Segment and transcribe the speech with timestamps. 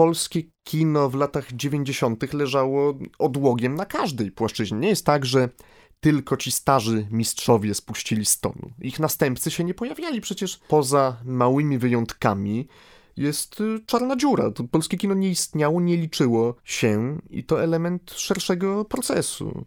[0.00, 2.32] polskie kino w latach 90.
[2.32, 4.78] leżało odłogiem na każdej płaszczyźnie.
[4.78, 5.48] Nie jest tak, że
[6.00, 8.70] tylko ci starzy mistrzowie spuścili z tonu.
[8.80, 12.68] Ich następcy się nie pojawiali przecież poza małymi wyjątkami.
[13.16, 14.50] Jest y, czarna dziura.
[14.50, 19.64] To polskie kino nie istniało, nie liczyło się i to element szerszego procesu.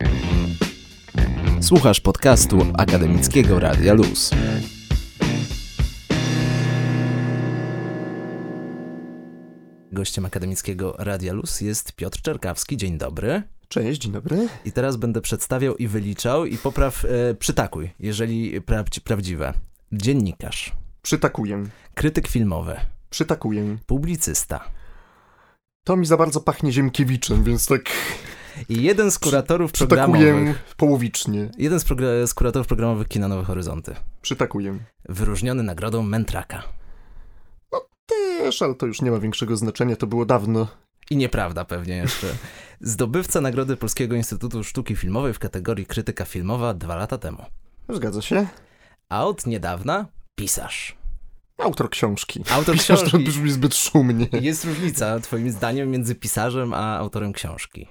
[1.62, 4.32] Słuchasz podcastu Akademickiego Radia Luz.
[9.94, 12.78] Gościem Akademickiego Radia Luz jest Piotr Czerkawski.
[12.78, 13.44] Dzień dobry.
[13.68, 14.48] Cześć, dzień dobry.
[14.66, 19.54] I teraz będę przedstawiał i wyliczał i popraw, e, przytakuj, jeżeli prawdzi, prawdziwe.
[19.92, 20.72] Dziennikarz,
[21.02, 21.64] Przytakuję.
[21.96, 22.76] krytyk filmowy,
[23.10, 23.78] Przytakuję.
[23.86, 24.64] publicysta
[25.86, 27.82] To mi za bardzo pachnie Ziemkiewiczem, więc tak
[28.70, 30.76] i jeden z kuratorów przytakuję programowych.
[30.78, 31.50] połowicznie.
[31.58, 31.86] Jeden z,
[32.30, 33.96] z kuratorów programowych Kina Nowe Horyzonty.
[34.22, 34.78] Przytakuję.
[35.10, 36.64] Wyróżniony nagrodą Mentraka.
[38.06, 40.68] Też, ale to już nie ma większego znaczenia, to było dawno.
[41.10, 42.28] I nieprawda pewnie jeszcze.
[42.82, 47.46] Zdobywca Nagrody Polskiego Instytutu Sztuki Filmowej w kategorii krytyka filmowa dwa lata temu.
[47.90, 48.48] Zgadza się.
[49.10, 50.96] A od niedawna pisarz.
[51.58, 52.44] Autor książki.
[52.52, 53.26] Autor Pisarz to książki.
[53.28, 54.28] brzmi zbyt szumnie.
[54.32, 57.88] Jest różnica, twoim zdaniem, między pisarzem a autorem książki.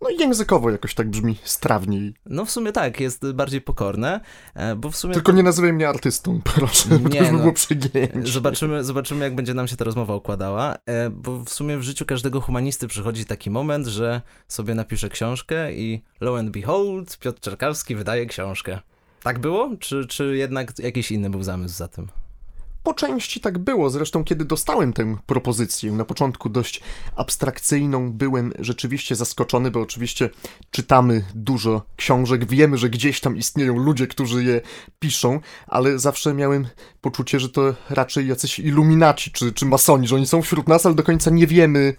[0.00, 2.14] No i językowo jakoś tak brzmi strawniej.
[2.26, 4.20] No w sumie tak, jest bardziej pokorne,
[4.54, 5.14] e, bo w sumie...
[5.14, 7.38] Tylko nie nazywaj mnie artystą, proszę, bo to Nie, już by no.
[7.38, 8.22] było przegięcie.
[8.24, 12.06] Zobaczymy, zobaczymy, jak będzie nam się ta rozmowa układała, e, bo w sumie w życiu
[12.06, 17.96] każdego humanisty przychodzi taki moment, że sobie napisze książkę i lo and behold, Piotr Czerkawski
[17.96, 18.78] wydaje książkę.
[19.22, 19.70] Tak było?
[19.80, 22.08] Czy, czy jednak jakiś inny był zamysł za tym?
[22.82, 26.80] Po części tak było, zresztą kiedy dostałem tę propozycję, na początku dość
[27.16, 30.30] abstrakcyjną, byłem rzeczywiście zaskoczony, bo oczywiście
[30.70, 34.60] czytamy dużo książek, wiemy, że gdzieś tam istnieją ludzie, którzy je
[34.98, 36.66] piszą, ale zawsze miałem
[37.00, 40.94] poczucie, że to raczej jacyś iluminaci czy, czy masoni, że oni są wśród nas, ale
[40.94, 41.94] do końca nie wiemy,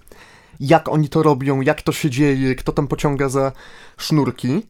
[0.60, 3.52] jak oni to robią, jak to się dzieje, kto tam pociąga za
[3.98, 4.62] sznurki.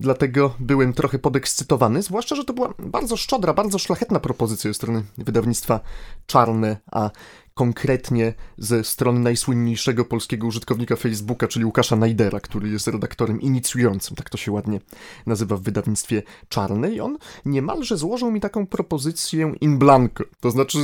[0.00, 5.04] Dlatego byłem trochę podekscytowany, zwłaszcza, że to była bardzo szczodra, bardzo szlachetna propozycja ze strony
[5.18, 5.80] wydawnictwa
[6.26, 7.10] Czarne, a
[7.54, 14.30] konkretnie ze strony najsłynniejszego polskiego użytkownika Facebooka, czyli Łukasza Najdera, który jest redaktorem inicjującym, tak
[14.30, 14.80] to się ładnie
[15.26, 20.78] nazywa w wydawnictwie Czarne i on niemalże złożył mi taką propozycję in blanco, to znaczy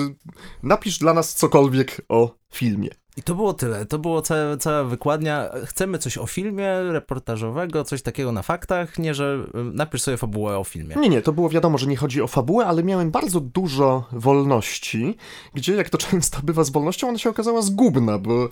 [0.63, 2.91] napisz dla nas cokolwiek o filmie.
[3.17, 4.23] I to było tyle, to było
[4.59, 5.51] cała wykładnia.
[5.65, 10.65] Chcemy coś o filmie reportażowego, coś takiego na faktach, nie że napisz sobie fabułę o
[10.65, 10.97] filmie.
[10.97, 15.17] Nie, nie, to było wiadomo, że nie chodzi o fabułę, ale miałem bardzo dużo wolności,
[15.55, 18.49] gdzie, jak to często bywa z wolnością, ona się okazała zgubna, bo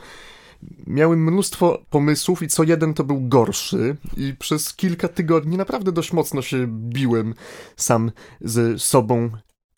[0.86, 6.12] miałem mnóstwo pomysłów i co jeden to był gorszy i przez kilka tygodni naprawdę dość
[6.12, 7.34] mocno się biłem
[7.76, 9.30] sam ze sobą,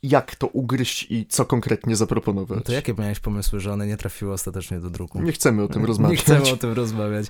[0.09, 2.59] jak to ugryźć i co konkretnie zaproponować.
[2.59, 5.22] No to jakie miałeś pomysły, że one nie trafiły ostatecznie do druku?
[5.22, 6.19] Nie chcemy o tym rozmawiać.
[6.19, 7.27] Nie chcemy o tym rozmawiać.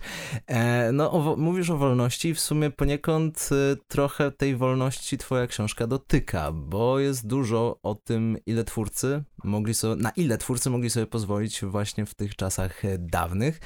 [0.46, 5.46] E, no, o, mówisz o wolności i w sumie poniekąd y, trochę tej wolności twoja
[5.46, 10.90] książka dotyka, bo jest dużo o tym, ile twórcy mogli sobie, na ile twórcy mogli
[10.90, 13.60] sobie pozwolić właśnie w tych czasach e, dawnych,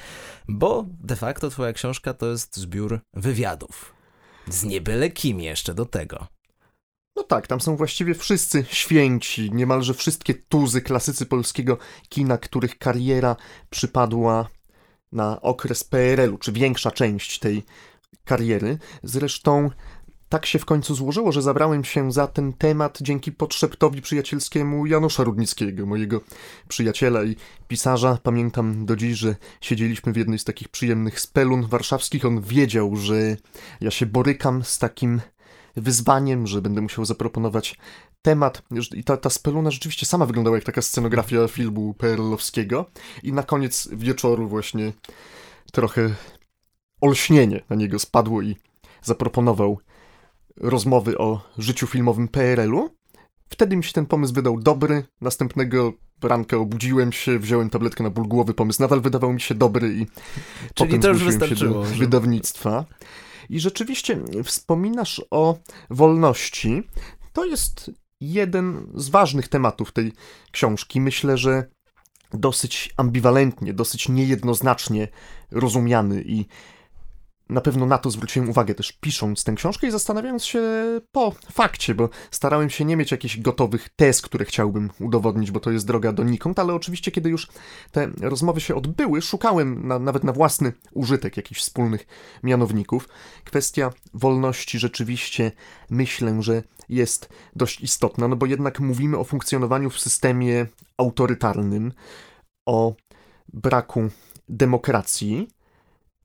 [0.47, 3.93] bo de facto twoja książka to jest zbiór wywiadów.
[4.47, 6.27] Z niebyle kim jeszcze do tego.
[7.21, 11.77] No tak, tam są właściwie wszyscy święci, niemalże wszystkie tuzy, klasycy polskiego
[12.09, 13.35] kina, których kariera
[13.69, 14.47] przypadła
[15.11, 17.63] na okres PRL-u, czy większa część tej
[18.25, 18.77] kariery.
[19.03, 19.69] Zresztą
[20.29, 25.23] tak się w końcu złożyło, że zabrałem się za ten temat dzięki podszeptowi przyjacielskiemu Janusza
[25.23, 26.21] Rudnickiego, mojego
[26.67, 27.35] przyjaciela i
[27.67, 28.17] pisarza.
[28.23, 32.25] Pamiętam do dziś, że siedzieliśmy w jednej z takich przyjemnych spelun warszawskich.
[32.25, 33.37] On wiedział, że
[33.81, 35.21] ja się borykam z takim
[35.75, 37.77] wyzwaniem, że będę musiał zaproponować
[38.21, 38.61] temat.
[38.95, 42.85] I ta, ta speluna rzeczywiście sama wyglądała jak taka scenografia filmu PRL-owskiego.
[43.23, 44.93] I na koniec wieczoru właśnie
[45.71, 46.15] trochę
[47.01, 48.55] olśnienie na niego spadło i
[49.01, 49.79] zaproponował
[50.57, 52.89] rozmowy o życiu filmowym PRL-u.
[53.49, 55.03] Wtedy mi się ten pomysł wydał dobry.
[55.21, 55.93] Następnego
[56.23, 58.53] ranka obudziłem się, wziąłem tabletkę na ból głowy.
[58.53, 60.05] Pomysł nadal wydawał mi się dobry i
[60.75, 62.85] potem to już wystarczyło, do że- wydawnictwa.
[63.49, 65.57] I rzeczywiście wspominasz o
[65.89, 66.83] wolności.
[67.33, 67.91] To jest
[68.21, 70.13] jeden z ważnych tematów tej
[70.51, 71.01] książki.
[71.01, 71.65] Myślę, że
[72.33, 75.07] dosyć ambiwalentnie, dosyć niejednoznacznie
[75.51, 76.45] rozumiany i
[77.51, 80.61] na pewno na to zwróciłem uwagę też pisząc tę książkę i zastanawiając się
[81.11, 85.71] po fakcie, bo starałem się nie mieć jakichś gotowych tez, które chciałbym udowodnić, bo to
[85.71, 87.47] jest droga donikąd, ale oczywiście kiedy już
[87.91, 92.07] te rozmowy się odbyły, szukałem na, nawet na własny użytek jakichś wspólnych
[92.43, 93.09] mianowników.
[93.43, 95.51] Kwestia wolności rzeczywiście
[95.89, 100.65] myślę, że jest dość istotna, no bo jednak mówimy o funkcjonowaniu w systemie
[100.97, 101.93] autorytarnym,
[102.65, 102.95] o
[103.53, 104.09] braku
[104.49, 105.47] demokracji.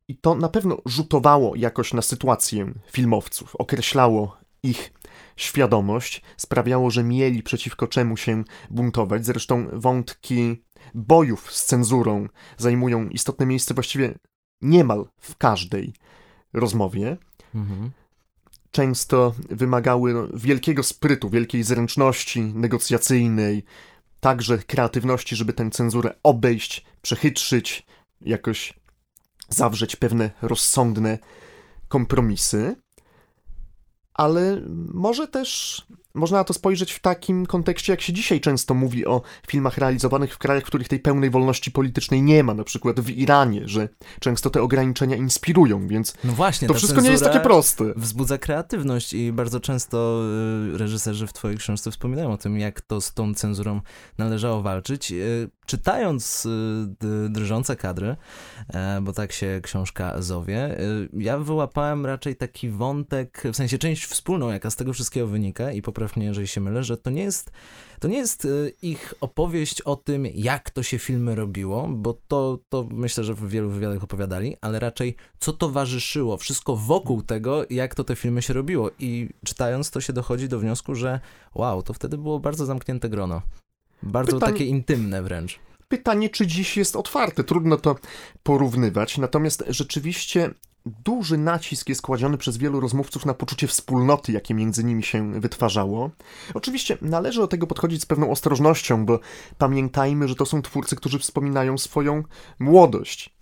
[0.08, 4.92] I to na pewno rzutowało jakoś na sytuację filmowców, określało ich
[5.36, 9.26] świadomość, sprawiało, że mieli przeciwko czemu się buntować.
[9.26, 10.62] Zresztą wątki
[10.94, 14.18] bojów z cenzurą zajmują istotne miejsce właściwie
[14.62, 15.94] niemal w każdej
[16.52, 17.16] rozmowie.
[17.54, 17.90] Mhm.
[18.70, 23.64] Często wymagały wielkiego sprytu, wielkiej zręczności negocjacyjnej,
[24.20, 27.86] także kreatywności, żeby tę cenzurę obejść, przechytrzyć,
[28.20, 28.74] jakoś
[29.48, 31.18] zawrzeć pewne rozsądne
[31.88, 32.76] kompromisy
[34.16, 34.60] ale
[34.94, 35.82] może też
[36.16, 40.34] można na to spojrzeć w takim kontekście, jak się dzisiaj często mówi o filmach realizowanych
[40.34, 43.88] w krajach, w których tej pełnej wolności politycznej nie ma, na przykład w Iranie, że
[44.20, 47.84] często te ograniczenia inspirują, więc no właśnie, to wszystko nie jest takie proste.
[47.96, 50.22] Wzbudza kreatywność i bardzo często
[50.74, 53.80] y, reżyserzy w twojej książce wspominają o tym, jak to z tą cenzurą
[54.18, 55.12] należało walczyć.
[55.12, 58.16] Y, czytając y, drżące kadry,
[58.68, 60.76] e, bo tak się książka zowie,
[61.12, 65.82] ja wyłapałem raczej taki wątek, w sensie część wspólną, jaka z tego wszystkiego wynika i
[65.82, 67.50] poprawiam poprawnie, jeżeli się mylę, że to nie jest,
[68.00, 72.58] to nie jest y, ich opowieść o tym, jak to się filmy robiło, bo to,
[72.68, 77.94] to myślę, że w wielu wywiadach opowiadali, ale raczej co towarzyszyło, wszystko wokół tego, jak
[77.94, 78.90] to te filmy się robiło.
[78.98, 81.20] I czytając to się dochodzi do wniosku, że
[81.54, 83.42] wow, to wtedy było bardzo zamknięte grono.
[84.02, 84.52] Bardzo Pytań...
[84.52, 85.58] takie intymne wręcz.
[85.88, 87.44] Pytanie, czy dziś jest otwarte.
[87.44, 87.96] Trudno to
[88.42, 89.18] porównywać.
[89.18, 90.50] Natomiast rzeczywiście
[91.04, 96.10] duży nacisk jest kładziony przez wielu rozmówców na poczucie wspólnoty, jakie między nimi się wytwarzało.
[96.54, 99.20] Oczywiście należy do tego podchodzić z pewną ostrożnością, bo
[99.58, 102.22] pamiętajmy, że to są twórcy, którzy wspominają swoją
[102.58, 103.36] młodość.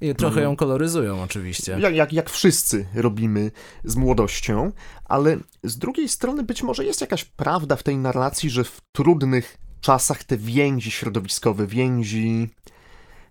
[0.00, 1.78] I trochę ją koloryzują, oczywiście.
[1.80, 3.50] Jak, jak, jak wszyscy robimy
[3.84, 4.72] z młodością,
[5.04, 9.56] ale z drugiej strony być może jest jakaś prawda w tej narracji, że w trudnych
[9.80, 12.50] czasach te więzi środowiskowe, więzi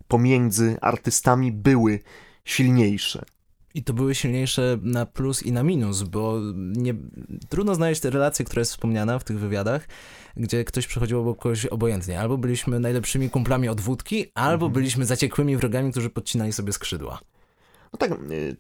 [0.08, 2.00] pomiędzy artystami były
[2.46, 3.26] silniejsze.
[3.78, 6.96] I to były silniejsze na plus i na minus, bo nie,
[7.50, 9.88] trudno znaleźć te relacje, która jest wspomniana w tych wywiadach,
[10.38, 12.20] gdzie ktoś przechodził obok kogoś obojętnie.
[12.20, 14.72] Albo byliśmy najlepszymi kumplami od wódki, albo mhm.
[14.72, 17.20] byliśmy zaciekłymi wrogami, którzy podcinali sobie skrzydła.
[17.94, 18.12] No tak,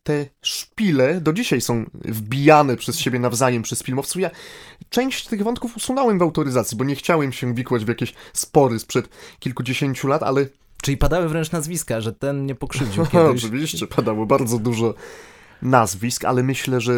[0.03, 4.21] te szpile do dzisiaj są wbijane przez siebie nawzajem przez filmowców.
[4.21, 4.29] Ja
[4.89, 9.09] część tych wątków usunąłem w autoryzacji, bo nie chciałem się wikłać w jakieś spory sprzed
[9.39, 10.45] kilkudziesięciu lat, ale
[10.81, 13.44] Czyli padały wręcz nazwiska, że ten nie pokrzywdził kiedyś.
[13.44, 14.94] Oczywiście, padało bardzo dużo
[15.62, 16.94] nazwisk, ale myślę, że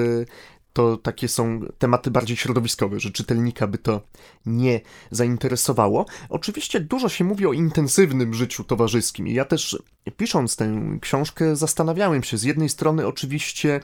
[0.73, 4.01] to takie są tematy bardziej środowiskowe, że czytelnika by to
[4.45, 4.81] nie
[5.11, 6.05] zainteresowało.
[6.29, 9.77] Oczywiście dużo się mówi o intensywnym życiu towarzyskim i ja też
[10.17, 12.37] pisząc tę książkę zastanawiałem się.
[12.37, 13.79] Z jednej strony oczywiście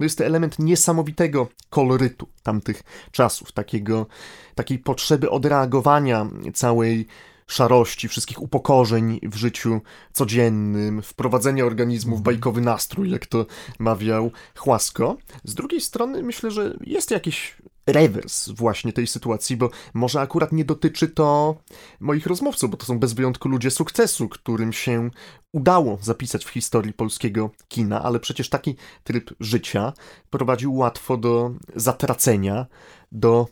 [0.00, 4.06] no jest to element niesamowitego kolorytu tamtych czasów, takiego,
[4.54, 7.06] takiej potrzeby odreagowania całej
[7.48, 9.80] szarości, wszystkich upokorzeń w życiu
[10.12, 12.24] codziennym, wprowadzenia organizmu w mhm.
[12.24, 13.46] bajkowy nastrój, jak to
[13.78, 15.16] mawiał Chłasko.
[15.44, 17.56] Z drugiej strony myślę, że jest jakiś
[17.86, 21.56] rewers właśnie tej sytuacji, bo może akurat nie dotyczy to
[22.00, 25.10] moich rozmówców, bo to są bez wyjątku ludzie sukcesu, którym się
[25.52, 29.92] udało zapisać w historii polskiego kina, ale przecież taki tryb życia
[30.30, 32.66] prowadził łatwo do zatracenia,
[33.12, 33.46] do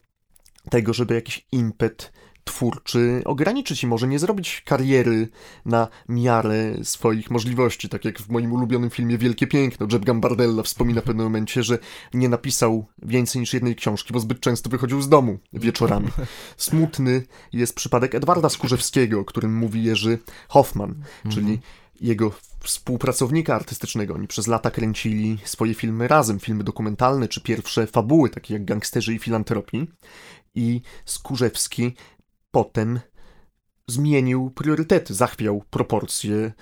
[0.70, 2.12] tego, żeby jakiś impet
[2.46, 5.28] twórczy ograniczyć i może nie zrobić kariery
[5.64, 9.86] na miarę swoich możliwości, tak jak w moim ulubionym filmie Wielkie Piękno.
[9.92, 11.78] Jeb Gambardella wspomina w pewnym momencie, że
[12.14, 16.08] nie napisał więcej niż jednej książki, bo zbyt często wychodził z domu wieczorami.
[16.56, 17.22] Smutny
[17.52, 20.94] jest przypadek Edwarda Skórzewskiego, o którym mówi Jerzy Hoffman,
[21.28, 21.58] czyli mhm.
[22.00, 24.14] jego współpracownika artystycznego.
[24.14, 29.14] Oni przez lata kręcili swoje filmy razem, filmy dokumentalne czy pierwsze fabuły, takie jak Gangsterzy
[29.14, 29.90] i Filantropii.
[30.54, 31.94] I Skórzewski
[32.56, 33.00] potem
[33.86, 36.52] zmienił priorytety, zachwiał proporcje.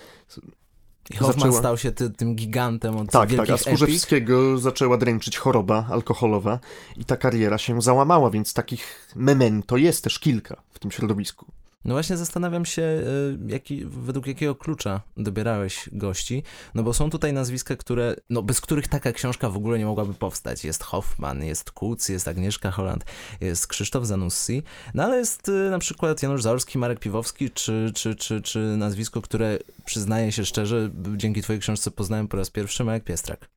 [1.10, 1.58] I Hoffman zaczęła...
[1.58, 6.58] stał się ty, tym gigantem od Tak, tak, a Skórzewskiego zaczęła dręczyć choroba alkoholowa
[6.96, 11.46] i ta kariera się załamała, więc takich memento jest też kilka w tym środowisku.
[11.84, 13.02] No właśnie zastanawiam się, e,
[13.46, 16.42] jaki, według jakiego klucza dobierałeś gości,
[16.74, 20.14] no bo są tutaj nazwiska, które, no bez których taka książka w ogóle nie mogłaby
[20.14, 20.64] powstać.
[20.64, 23.04] Jest Hoffman, jest Kuc, jest Agnieszka Holland,
[23.40, 24.62] jest Krzysztof Zanussi,
[24.94, 29.22] no ale jest e, na przykład Janusz Zaorski, Marek Piwowski, czy, czy, czy, czy nazwisko,
[29.22, 33.53] które przyznaję się szczerze, dzięki twojej książce poznałem po raz pierwszy, Marek Piestrak.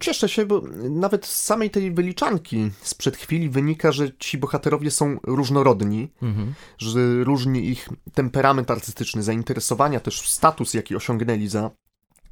[0.00, 5.18] Cieszę się, bo nawet z samej tej wyliczanki sprzed chwili wynika, że ci bohaterowie są
[5.22, 6.54] różnorodni, mhm.
[6.78, 11.70] że różni ich temperament artystyczny, zainteresowania, też status, jaki osiągnęli za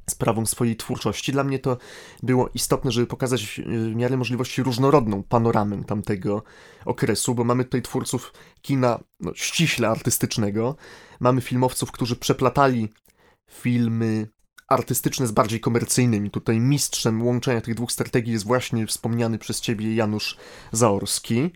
[0.09, 1.31] sprawą swojej twórczości.
[1.31, 1.77] Dla mnie to
[2.23, 6.43] było istotne, żeby pokazać w miarę możliwości różnorodną panoramę tamtego
[6.85, 10.75] okresu, bo mamy tutaj twórców kina no, ściśle artystycznego,
[11.19, 12.89] mamy filmowców, którzy przeplatali
[13.51, 14.27] filmy
[14.67, 16.31] artystyczne z bardziej komercyjnymi.
[16.31, 20.37] Tutaj mistrzem łączenia tych dwóch strategii jest właśnie wspomniany przez ciebie Janusz
[20.71, 21.51] Zaorski.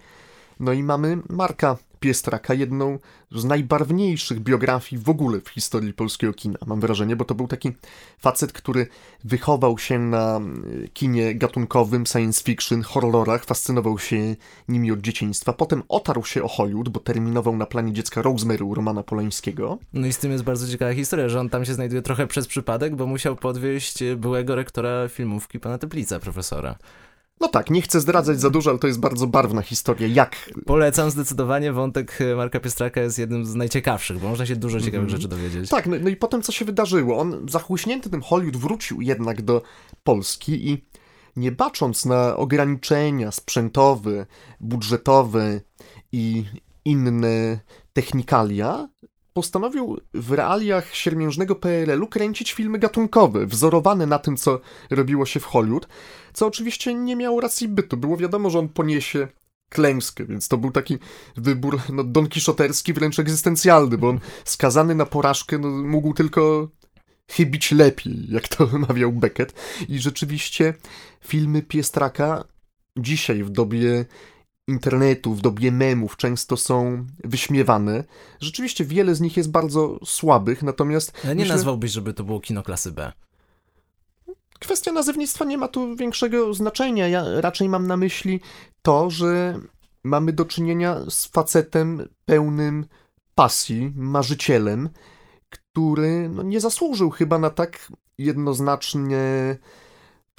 [0.59, 2.99] No i mamy Marka Piestraka, jedną
[3.31, 7.71] z najbarwniejszych biografii w ogóle w historii polskiego kina, mam wrażenie, bo to był taki
[8.19, 8.87] facet, który
[9.23, 14.35] wychował się na mm, kinie gatunkowym, science fiction, horrorach, fascynował się
[14.67, 15.53] nimi od dzieciństwa.
[15.53, 19.77] Potem otarł się o Hollywood, bo terminował na planie dziecka Rosemary u Romana Polańskiego.
[19.93, 22.47] No i z tym jest bardzo ciekawa historia, że on tam się znajduje trochę przez
[22.47, 26.75] przypadek, bo musiał podwieźć byłego rektora filmówki pana Teplica, profesora.
[27.39, 30.07] No tak, nie chcę zdradzać za dużo, ale to jest bardzo barwna historia.
[30.07, 30.49] Jak.
[30.65, 31.73] Polecam zdecydowanie.
[31.73, 35.09] Wątek Marka Piestraka jest jednym z najciekawszych, bo można się dużo ciekawych mm.
[35.09, 35.69] rzeczy dowiedzieć.
[35.69, 37.17] Tak, no, no, i potem co się wydarzyło?
[37.17, 39.61] On zachłyśnięty tym Hollywood wrócił jednak do
[40.03, 40.85] Polski i
[41.35, 44.25] nie bacząc na ograniczenia sprzętowe,
[44.59, 45.61] budżetowe
[46.11, 46.45] i
[46.85, 47.59] inne
[47.93, 48.89] technikalia,
[49.39, 55.45] postanowił w realiach siermiężnego PRL-u kręcić filmy gatunkowe, wzorowane na tym, co robiło się w
[55.45, 55.87] Hollywood,
[56.33, 57.97] co oczywiście nie miało racji bytu.
[57.97, 59.27] Było wiadomo, że on poniesie
[59.69, 60.97] klęskę, więc to był taki
[61.37, 66.69] wybór no, donkiszoterski, wręcz egzystencjalny, bo on skazany na porażkę no, mógł tylko
[67.31, 69.53] chybić lepiej, jak to mawiał Beckett.
[69.89, 70.73] I rzeczywiście
[71.21, 72.43] filmy Piestraka
[72.97, 74.05] dzisiaj w dobie
[74.69, 78.03] internetu, w dobie memów często są wyśmiewane.
[78.39, 81.11] Rzeczywiście wiele z nich jest bardzo słabych, natomiast...
[81.23, 81.55] Ale nie myślę...
[81.55, 83.11] nazwałbyś, żeby to było kino klasy B.
[84.59, 87.07] Kwestia nazewnictwa nie ma tu większego znaczenia.
[87.07, 88.39] Ja raczej mam na myśli
[88.81, 89.59] to, że
[90.03, 92.85] mamy do czynienia z facetem pełnym
[93.35, 94.89] pasji, marzycielem,
[95.49, 99.57] który no, nie zasłużył chyba na tak jednoznacznie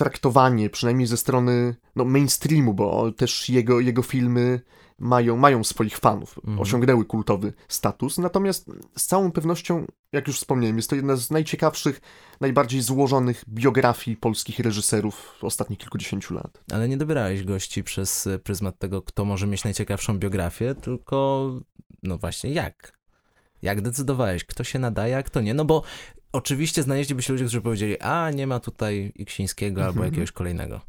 [0.01, 4.61] traktowanie, przynajmniej ze strony no, mainstreamu, bo też jego, jego filmy
[4.99, 6.61] mają, mają swoich fanów, mhm.
[6.61, 12.01] osiągnęły kultowy status, natomiast z całą pewnością, jak już wspomniałem, jest to jedna z najciekawszych,
[12.41, 16.65] najbardziej złożonych biografii polskich reżyserów ostatnich kilkudziesięciu lat.
[16.73, 21.51] Ale nie dobierałeś gości przez pryzmat tego, kto może mieć najciekawszą biografię, tylko
[22.03, 22.99] no właśnie jak?
[23.63, 25.55] Jak decydowałeś, kto się nadaje, a kto nie?
[25.55, 25.83] No bo
[26.33, 30.07] oczywiście znaleźliby się ludzie, którzy powiedzieli, a nie ma tutaj Iksińskiego albo mhm.
[30.07, 30.81] jakiegoś kolejnego.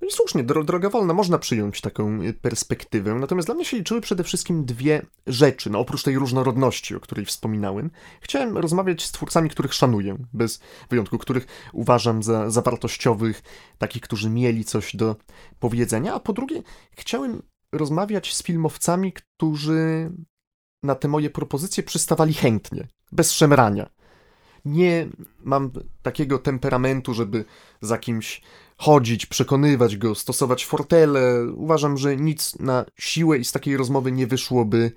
[0.00, 4.24] No słusznie, droga wolna, można przyjąć taką y, perspektywę, natomiast dla mnie się liczyły przede
[4.24, 7.90] wszystkim dwie rzeczy, no oprócz tej różnorodności, o której wspominałem.
[8.20, 13.42] Chciałem rozmawiać z twórcami, których szanuję, bez wyjątku, których uważam za, za wartościowych,
[13.78, 15.16] takich, którzy mieli coś do
[15.58, 17.42] powiedzenia, a po drugie chciałem
[17.72, 20.10] rozmawiać z filmowcami, którzy
[20.82, 23.90] na te moje propozycje przystawali chętnie, bez szemrania.
[24.64, 25.06] Nie
[25.44, 25.70] mam
[26.02, 27.44] takiego temperamentu, żeby
[27.80, 28.42] za kimś
[28.76, 31.46] chodzić, przekonywać go, stosować fortele.
[31.54, 34.92] Uważam, że nic na siłę i z takiej rozmowy nie wyszłoby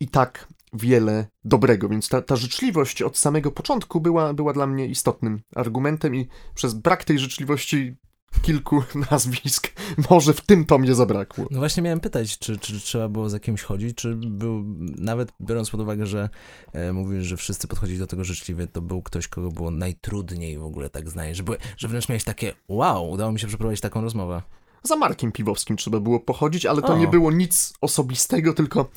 [0.00, 4.86] i tak wiele dobrego, więc ta, ta życzliwość od samego początku była, była dla mnie
[4.86, 7.96] istotnym argumentem i przez brak tej życzliwości
[8.42, 9.72] kilku nazwisk
[10.10, 11.44] może w tym tomie zabrakło.
[11.50, 14.64] No właśnie miałem pytać, czy, czy trzeba było za kimś chodzić, czy był,
[14.98, 16.28] nawet biorąc pod uwagę, że
[16.72, 20.64] e, mówisz, że wszyscy podchodzili do tego życzliwie, to był ktoś, kogo było najtrudniej w
[20.64, 24.00] ogóle tak znaleźć, że, były, że wręcz miałeś takie, wow, udało mi się przeprowadzić taką
[24.00, 24.42] rozmowę.
[24.82, 26.98] Za Markiem Piwowskim trzeba było pochodzić, ale to o.
[26.98, 28.90] nie było nic osobistego, tylko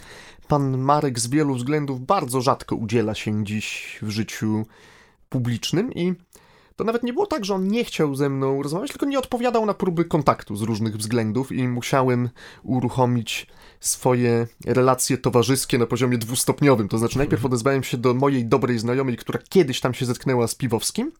[0.47, 4.65] pan Marek z wielu względów bardzo rzadko udziela się dziś w życiu
[5.29, 6.13] publicznym i
[6.79, 9.65] to nawet nie było tak, że on nie chciał ze mną rozmawiać, tylko nie odpowiadał
[9.65, 12.29] na próby kontaktu z różnych względów i musiałem
[12.63, 13.47] uruchomić
[13.79, 16.87] swoje relacje towarzyskie na poziomie dwustopniowym.
[16.87, 17.53] To znaczy, najpierw mhm.
[17.53, 21.11] odezwałem się do mojej dobrej znajomej, która kiedyś tam się zetknęła z Piwowskim,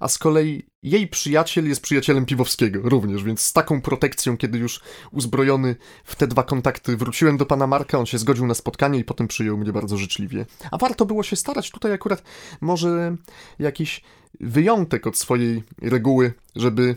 [0.00, 4.80] a z kolei jej przyjaciel jest przyjacielem Piwowskiego również, więc z taką protekcją, kiedy już
[5.10, 9.04] uzbrojony w te dwa kontakty wróciłem do pana Marka, on się zgodził na spotkanie i
[9.04, 10.46] potem przyjął mnie bardzo życzliwie.
[10.70, 12.22] A warto było się starać, tutaj akurat
[12.60, 13.16] może
[13.58, 14.02] jakiś
[14.40, 16.96] wyjątek od swojej reguły, żeby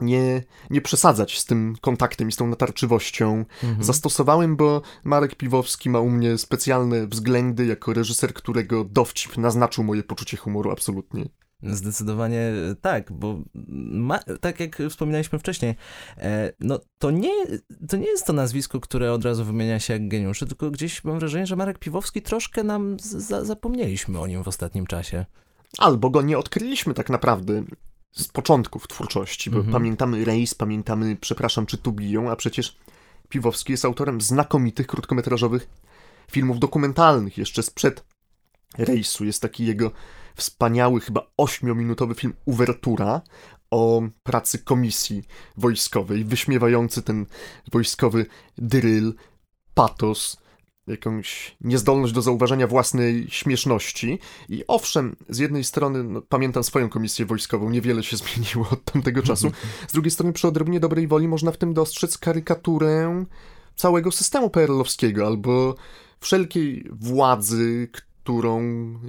[0.00, 3.44] nie, nie przesadzać z tym kontaktem i z tą natarczywością.
[3.62, 3.84] Mhm.
[3.84, 10.02] Zastosowałem, bo Marek Piwowski ma u mnie specjalne względy jako reżyser, którego dowcip naznaczył moje
[10.02, 11.28] poczucie humoru absolutnie.
[11.62, 13.42] Zdecydowanie e, tak, bo
[13.92, 15.74] ma, tak jak wspominaliśmy wcześniej,
[16.18, 17.32] e, no to nie,
[17.88, 21.18] to nie jest to nazwisko, które od razu wymienia się jak geniuszy, tylko gdzieś mam
[21.18, 25.26] wrażenie, że Marek Piwowski troszkę nam za, zapomnieliśmy o nim w ostatnim czasie.
[25.78, 27.64] Albo go nie odkryliśmy tak naprawdę
[28.12, 29.72] z początków twórczości, bo mhm.
[29.72, 32.76] pamiętamy Rejs, pamiętamy Przepraszam, czy tu biją, a przecież
[33.28, 35.68] Piwowski jest autorem znakomitych krótkometrażowych
[36.30, 38.04] filmów dokumentalnych jeszcze sprzed
[38.78, 39.24] rejsu.
[39.24, 39.90] Jest taki jego
[40.34, 43.20] wspaniały, chyba ośmiominutowy film Uwertura
[43.70, 45.24] o pracy komisji
[45.56, 47.26] wojskowej, wyśmiewający ten
[47.72, 48.26] wojskowy
[48.58, 49.14] dryl,
[49.74, 50.42] patos,
[50.86, 54.18] jakąś niezdolność do zauważenia własnej śmieszności.
[54.48, 59.22] I owszem, z jednej strony no, pamiętam swoją komisję wojskową, niewiele się zmieniło od tamtego
[59.22, 59.52] czasu.
[59.88, 63.24] Z drugiej strony, przy odrobinie dobrej woli można w tym dostrzec karykaturę
[63.76, 65.74] całego systemu PRL-owskiego albo
[66.20, 68.62] wszelkiej władzy, którą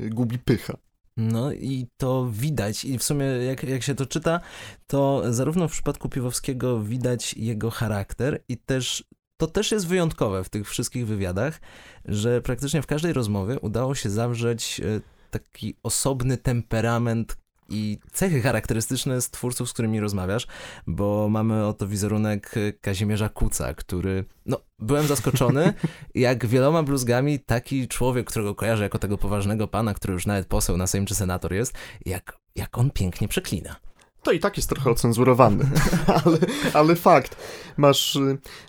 [0.09, 0.77] gubi pycha.
[1.17, 2.85] No i to widać.
[2.85, 4.39] I w sumie jak, jak się to czyta,
[4.87, 9.03] to zarówno w przypadku Piwowskiego widać jego charakter i też
[9.37, 11.61] to też jest wyjątkowe w tych wszystkich wywiadach,
[12.05, 15.01] że praktycznie w każdej rozmowie udało się zawrzeć e,
[15.31, 17.37] taki osobny temperament
[17.69, 20.47] i cechy charakterystyczne z twórców, z którymi rozmawiasz,
[20.87, 25.73] bo mamy oto wizerunek Kazimierza Kuca, który, no, byłem zaskoczony,
[26.15, 30.77] jak wieloma bluzgami taki człowiek, którego kojarzę jako tego poważnego pana, który już nawet poseł
[30.77, 31.73] na Sejm czy senator jest,
[32.05, 33.75] jak, jak on pięknie przeklina.
[34.23, 35.65] To i tak jest trochę ocenzurowany,
[36.25, 36.37] ale,
[36.73, 37.37] ale fakt,
[37.77, 38.17] masz,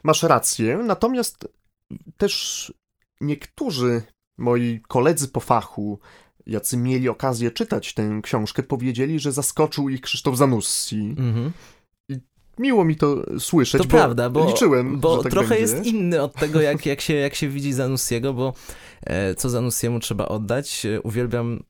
[0.04, 0.76] masz rację.
[0.76, 1.48] Natomiast
[2.16, 2.72] też
[3.20, 4.02] niektórzy
[4.38, 5.98] moi koledzy po fachu,
[6.46, 11.14] jacy mieli okazję czytać tę książkę, powiedzieli, że zaskoczył ich Krzysztof Zanussi.
[11.18, 11.52] Mhm.
[12.58, 15.62] Miło mi to słyszeć, to bo prawda, bo, liczyłem, bo tak trochę będzie.
[15.62, 18.52] jest inny od tego, jak, jak, się, jak się widzi Zanussiego, bo
[19.02, 20.86] e, co Zanussiemu trzeba oddać.
[20.86, 21.62] E, uwielbiam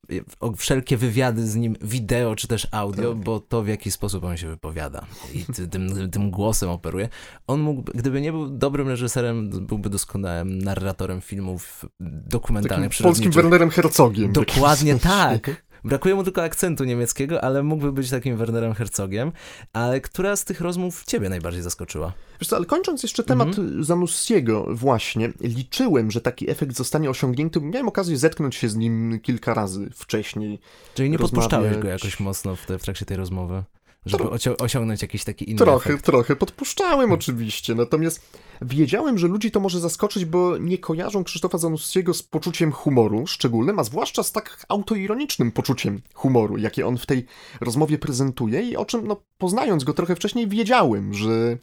[0.43, 3.25] e, wszelkie wywiady z nim, wideo czy też audio, tak.
[3.25, 7.09] bo to w jaki sposób on się wypowiada i tym, tym głosem operuje.
[7.47, 12.91] On mógłby, gdyby nie był dobrym reżyserem, byłby doskonałym narratorem filmów dokumentalnych.
[13.03, 14.33] Polskim Wernerem Herzogiem.
[14.33, 15.65] Dokładnie tak.
[15.85, 19.33] Brakuje mu tylko akcentu niemieckiego, ale mógłby być takim Wernerem Herzogiem.
[19.73, 22.13] Ale która z tych rozmów ciebie najbardziej zaskoczyła?
[22.41, 23.85] Wiesz co, ale kończąc jeszcze temat mhm.
[23.85, 27.61] Zanussiego właśnie, liczyłem, że taki efekt zostanie osiągnięty.
[27.61, 30.59] Miałem okazję zetknąć się z nim kilka razy wcześniej.
[30.95, 33.63] Czyli nie podpuszczałeś go jakoś mocno w, te, w trakcie tej rozmowy?
[34.07, 34.25] Żeby
[34.59, 36.05] osiągnąć jakiś taki inny Trochę, efekt.
[36.05, 37.13] trochę podpuszczałem hmm.
[37.13, 42.73] oczywiście, natomiast wiedziałem, że ludzi to może zaskoczyć, bo nie kojarzą Krzysztofa Zanussiego z poczuciem
[42.73, 47.27] humoru szczególnym, a zwłaszcza z tak autoironicznym poczuciem humoru, jakie on w tej
[47.61, 51.59] rozmowie prezentuje i o czym, no, poznając go trochę wcześniej, wiedziałem, że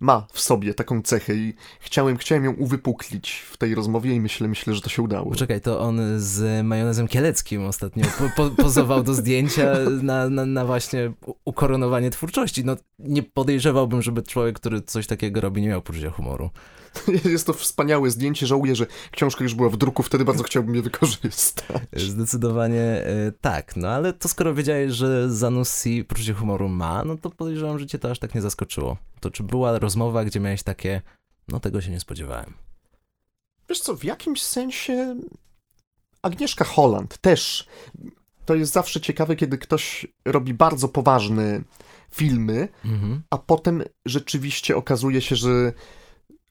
[0.00, 4.48] ma w sobie taką cechę i chciałem, chciałem ją uwypuklić w tej rozmowie i myślę,
[4.48, 5.30] myślę, że to się udało.
[5.30, 10.64] Poczekaj, to on z majonezem kieleckim ostatnio po, po, pozował do zdjęcia na, na, na,
[10.64, 11.12] właśnie
[11.44, 12.64] ukoronowanie twórczości.
[12.64, 16.50] No nie podejrzewałbym, żeby człowiek, który coś takiego robi, nie miał poczucia humoru.
[17.32, 18.46] Jest to wspaniałe zdjęcie.
[18.46, 21.82] Żałuję, że książka już była w druku, wtedy bardzo chciałbym je wykorzystać.
[21.92, 27.30] Zdecydowanie e, tak, no ale to skoro wiedziałeś, że Zanussi poczucie humoru ma, no to
[27.30, 28.96] podejrzewam, że cię to aż tak nie zaskoczyło.
[29.20, 31.02] To czy była rozmowa, gdzie miałeś takie,
[31.48, 32.54] no tego się nie spodziewałem.
[33.68, 35.16] Wiesz co, w jakimś sensie
[36.22, 37.66] Agnieszka Holland też.
[38.46, 41.60] To jest zawsze ciekawe, kiedy ktoś robi bardzo poważne
[42.10, 43.22] filmy, mhm.
[43.30, 45.72] a potem rzeczywiście okazuje się, że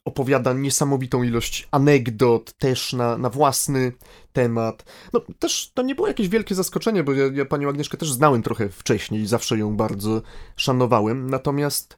[0.10, 3.92] opowiada niesamowitą ilość anegdot też na, na własny
[4.34, 4.86] temat.
[5.14, 8.44] No też to nie było jakieś wielkie zaskoczenie, bo ja, ja panią Agnieszkę też znałem
[8.44, 10.22] trochę wcześniej i zawsze ją bardzo
[10.56, 11.98] szanowałem, natomiast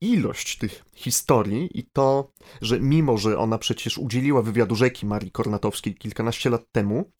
[0.00, 5.94] ilość tych historii i to, że mimo, że ona przecież udzieliła wywiadu rzeki Marii Kornatowskiej
[5.94, 7.10] kilkanaście lat temu,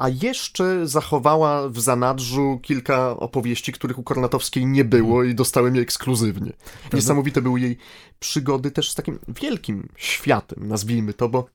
[0.00, 5.82] a jeszcze zachowała w zanadrzu kilka opowieści, których u Kornatowskiej nie było i dostałem je
[5.82, 6.52] ekskluzywnie.
[6.52, 6.96] Prawda?
[6.96, 7.76] Niesamowite były jej
[8.20, 11.46] przygody też z takim wielkim światem, nazwijmy to, bo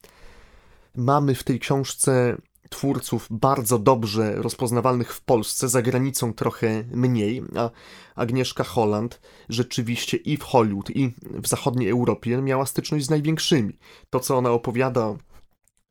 [0.95, 2.37] mamy w tej książce
[2.69, 7.69] twórców bardzo dobrze rozpoznawalnych w Polsce, za granicą trochę mniej, a
[8.15, 13.77] Agnieszka Holland rzeczywiście i w Hollywood, i w zachodniej Europie miała styczność z największymi.
[14.09, 15.15] To, co ona opowiada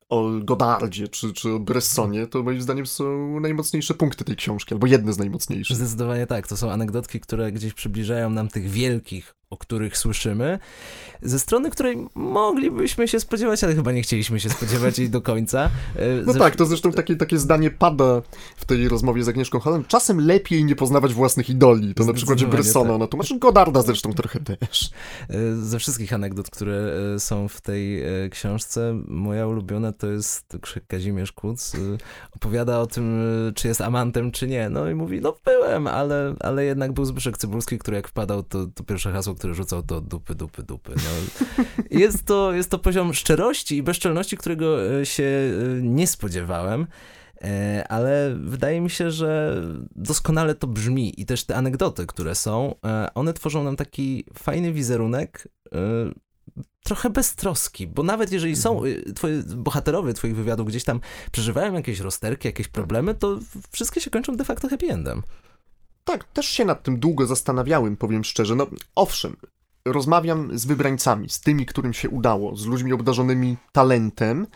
[0.08, 4.86] o Godardzie czy, czy o Bressonie, to moim zdaniem są najmocniejsze punkty tej książki, albo
[4.86, 5.76] jedne z najmocniejszych.
[5.76, 10.58] Zdecydowanie tak, to są anegdotki, które gdzieś przybliżają nam tych wielkich o których słyszymy,
[11.22, 15.70] ze strony, której moglibyśmy się spodziewać, ale chyba nie chcieliśmy się spodziewać jej do końca.
[15.96, 18.22] E, no tak, to zresztą takie, takie zdanie pada
[18.56, 19.88] w tej rozmowie z Agnieszką Holland.
[19.88, 21.94] Czasem lepiej nie poznawać własnych idoli.
[21.94, 22.98] To na przykładzie Bressona, tak.
[22.98, 24.90] no to masz Godarda zresztą trochę też.
[25.30, 30.56] E, ze wszystkich anegdot, które e, są w tej książce, moja ulubiona to jest
[30.88, 31.72] Kazimierz Kuc.
[32.36, 33.22] Opowiada o tym,
[33.54, 34.70] czy jest amantem, czy nie.
[34.70, 38.66] No i mówi, no byłem, ale, ale jednak był Zbyszek Cybulski, który jak wpadał, to,
[38.66, 40.92] to pierwsze hasło, który rzucał to dupy, dupy, dupy.
[40.96, 41.44] No.
[42.00, 46.86] Jest, to, jest to poziom szczerości i bezczelności, którego e, się e, nie spodziewałem
[47.40, 49.62] e, ale wydaje mi się, że
[49.96, 52.74] doskonale to brzmi i też te anegdoty, które są,
[53.14, 55.48] one tworzą nam taki fajny wizerunek
[56.82, 59.14] trochę beztroski, bo nawet jeżeli są Mhm.
[59.14, 61.00] twoje bohaterowie twoich wywiadów gdzieś tam
[61.32, 63.38] przeżywają jakieś rozterki, jakieś problemy, to
[63.72, 65.22] wszystkie się kończą de facto happy endem.
[66.04, 68.54] Tak, też się nad tym długo zastanawiałem, powiem szczerze.
[68.54, 69.36] No, owszem,
[69.84, 74.46] rozmawiam z wybrańcami, z tymi, którym się udało, z ludźmi obdarzonymi talentem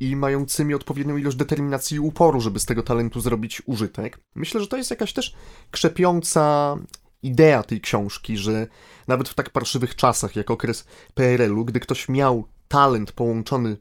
[0.00, 4.20] i mającymi odpowiednią ilość determinacji i uporu, żeby z tego talentu zrobić użytek.
[4.34, 5.34] Myślę, że to jest jakaś też
[5.70, 6.76] krzepiąca
[7.22, 8.66] idea tej książki, że
[9.08, 10.84] nawet w tak parszywych czasach, jak okres
[11.14, 13.76] PRL-u, gdy ktoś miał talent połączony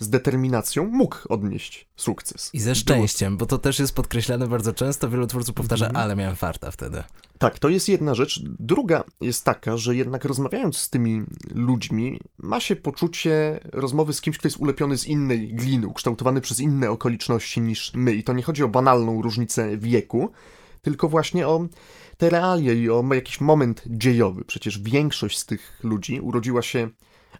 [0.00, 2.50] z determinacją, mógł odnieść sukces.
[2.54, 6.04] I ze Było- szczęściem, bo to też jest podkreślane bardzo często, wielu twórców powtarza, Mhm.
[6.04, 7.02] ale miałem farta wtedy.
[7.38, 8.40] Tak, to jest jedna rzecz.
[8.58, 11.22] Druga jest taka, że jednak rozmawiając z tymi
[11.54, 16.60] ludźmi, ma się poczucie rozmowy z kimś, kto jest ulepiony z innej gliny, ukształtowany przez
[16.60, 18.14] inne okoliczności niż my.
[18.14, 20.30] I to nie chodzi o banalną różnicę wieku,
[20.82, 21.66] tylko właśnie o
[22.16, 24.44] te realia i o jakiś moment dziejowy.
[24.44, 26.88] Przecież większość z tych ludzi urodziła się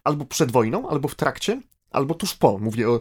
[0.05, 2.59] albo przed wojną, albo w trakcie, albo tuż po.
[2.59, 3.01] Mówię o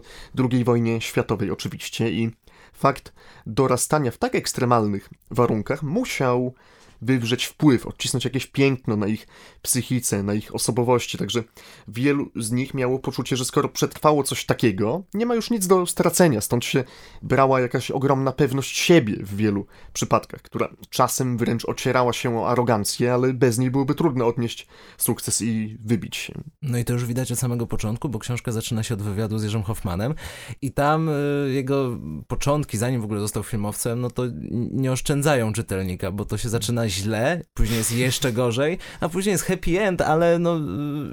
[0.52, 2.32] II wojnie światowej oczywiście i
[2.73, 3.13] fakt
[3.45, 6.54] dorastania w tak ekstremalnych warunkach musiał
[7.01, 9.27] wywrzeć wpływ, odcisnąć jakieś piękno na ich
[9.62, 11.17] psychice, na ich osobowości.
[11.17, 11.43] Także
[11.88, 15.85] wielu z nich miało poczucie, że skoro przetrwało coś takiego, nie ma już nic do
[15.85, 16.41] stracenia.
[16.41, 16.83] Stąd się
[17.21, 23.13] brała jakaś ogromna pewność siebie w wielu przypadkach, która czasem wręcz ocierała się o arogancję,
[23.13, 26.33] ale bez niej byłoby trudno odnieść sukces i wybić się.
[26.62, 29.43] No i to już widać od samego początku, bo książka zaczyna się od wywiadu z
[29.43, 30.13] Jerzym Hoffmanem
[30.62, 34.23] i tam y, jego początki, zanim w ogóle został filmowcem, no to
[34.71, 39.43] nie oszczędzają czytelnika, bo to się zaczyna źle, później jest jeszcze gorzej, a później jest
[39.43, 40.58] happy end, ale no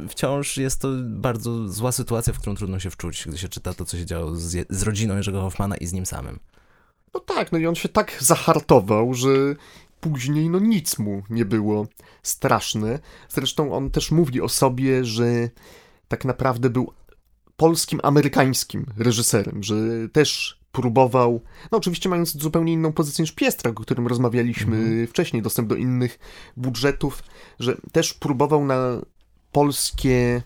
[0.05, 3.75] y, wciąż jest to bardzo zła sytuacja, w którą trudno się wczuć, gdy się czyta
[3.75, 6.39] to, co się działo z, z rodziną Jerzego Hoffmana i z nim samym.
[7.15, 9.29] No tak, no i on się tak zahartował, że
[10.01, 11.87] później no nic mu nie było
[12.23, 12.99] straszne.
[13.29, 15.51] Zresztą on też mówi o sobie, że
[16.09, 16.93] tak naprawdę był
[17.57, 19.75] polskim, amerykańskim reżyserem, że
[20.13, 21.41] też próbował,
[21.73, 26.19] no oczywiście mając zupełnie inną pozycję niż Piestrak, o którym rozmawialiśmy wcześniej, dostęp do innych
[26.57, 27.23] budżetów,
[27.59, 29.01] że też próbował na
[29.53, 30.43] polskie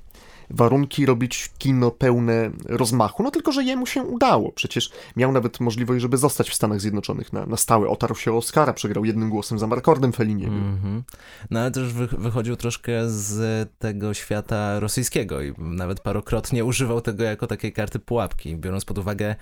[0.51, 4.53] warunki robić kino pełne rozmachu, no tylko, że jemu się udało.
[4.53, 7.89] Przecież miał nawet możliwość, żeby zostać w Stanach Zjednoczonych na, na stałe.
[7.89, 10.55] Otarł się o Oscara, przegrał jednym głosem za Markordem Felliniego.
[10.55, 11.03] Mhm.
[11.51, 17.25] No ale też wy, wychodził troszkę z tego świata rosyjskiego i nawet parokrotnie używał tego
[17.25, 19.37] jako takiej karty pułapki, biorąc pod uwagę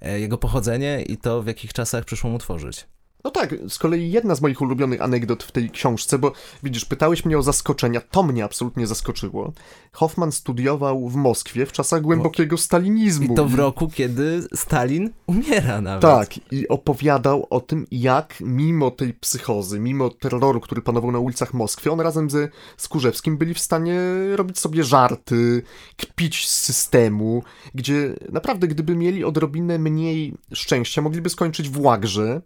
[0.00, 2.86] e, jego pochodzenie i to, w jakich czasach przyszło mu tworzyć.
[3.24, 7.24] No tak, z kolei jedna z moich ulubionych anegdot w tej książce, bo widzisz, pytałeś
[7.24, 9.52] mnie o zaskoczenia, to mnie absolutnie zaskoczyło.
[9.92, 13.32] Hoffman studiował w Moskwie w czasach głębokiego stalinizmu.
[13.32, 16.02] I to w roku, kiedy Stalin umiera nawet.
[16.02, 21.54] Tak, i opowiadał o tym, jak mimo tej psychozy, mimo terroru, który panował na ulicach
[21.54, 24.00] Moskwy, on razem ze Skórzewskim byli w stanie
[24.34, 25.62] robić sobie żarty,
[25.96, 27.42] kpić z systemu,
[27.74, 32.42] gdzie naprawdę, gdyby mieli odrobinę mniej szczęścia, mogliby skończyć w łagrze.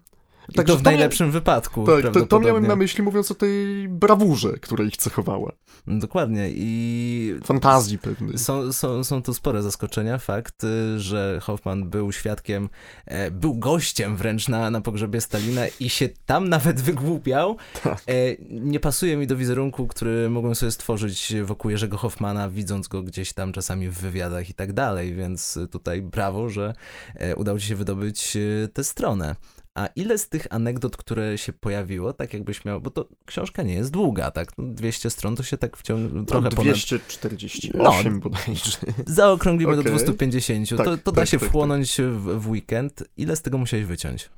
[0.55, 1.87] To w to mia- najlepszym wypadku.
[1.87, 5.53] Tak, to, to miałem na myśli, mówiąc o tej brawurze, która ich cechowała.
[5.87, 6.51] No, Dokładnie.
[6.55, 8.39] I Fantazji pewnej.
[8.39, 10.19] Są, są, są tu spore zaskoczenia.
[10.19, 12.69] Fakt, y, że Hoffman był świadkiem,
[13.07, 18.03] e, był gościem wręcz na, na pogrzebie Stalina i się tam nawet wygłupiał, Tak.
[18.07, 18.13] e,
[18.51, 23.33] nie pasuje mi do wizerunku, który mogłem sobie stworzyć wokół Jerzego Hoffmana, widząc go gdzieś
[23.33, 26.75] tam czasami w wywiadach i tak dalej, więc tutaj brawo, że
[27.15, 28.37] e, udało ci się wydobyć
[28.73, 29.37] tę stronę.
[29.75, 33.75] A ile z tych anegdot, które się pojawiło, tak jakbyś miał, bo to książka nie
[33.75, 34.59] jest długa, tak?
[34.59, 38.79] No 200 stron to się tak wciąż trochę no, ponad 248 bodajże.
[39.07, 39.93] Zaokrąglimy do Okej.
[39.93, 40.69] 250.
[40.69, 43.05] Tak, to to da tak, się tak, wchłonąć w, w weekend.
[43.17, 44.31] Ile z tego musiałeś wyciąć?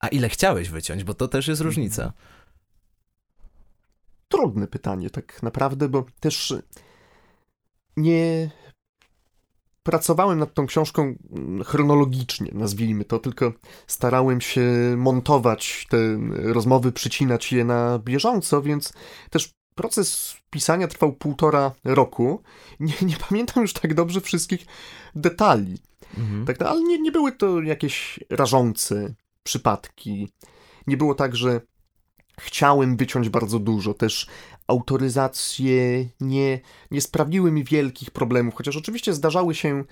[0.00, 2.12] A ile chciałeś wyciąć, bo to też jest różnica.
[4.28, 6.54] Trudne pytanie, tak naprawdę, bo też
[7.96, 8.50] nie
[9.82, 13.52] pracowałem nad tą książką mm, chronologicznie, nazwijmy to, tylko
[13.86, 14.62] starałem się
[14.96, 15.98] montować te
[16.30, 18.92] rozmowy, przycinać je na bieżąco, więc
[19.30, 22.42] też proces pisania trwał półtora roku.
[22.80, 24.66] Nie, nie pamiętam już tak dobrze wszystkich
[25.14, 25.78] detali.
[26.18, 26.46] Mhm.
[26.46, 30.28] Tak, no, ale nie, nie były to jakieś rażące przypadki.
[30.86, 31.60] Nie było tak, że
[32.40, 33.94] chciałem wyciąć bardzo dużo.
[33.94, 34.26] Też
[34.66, 39.84] autoryzacje nie, nie sprawiły mi wielkich problemów, chociaż oczywiście zdarzały się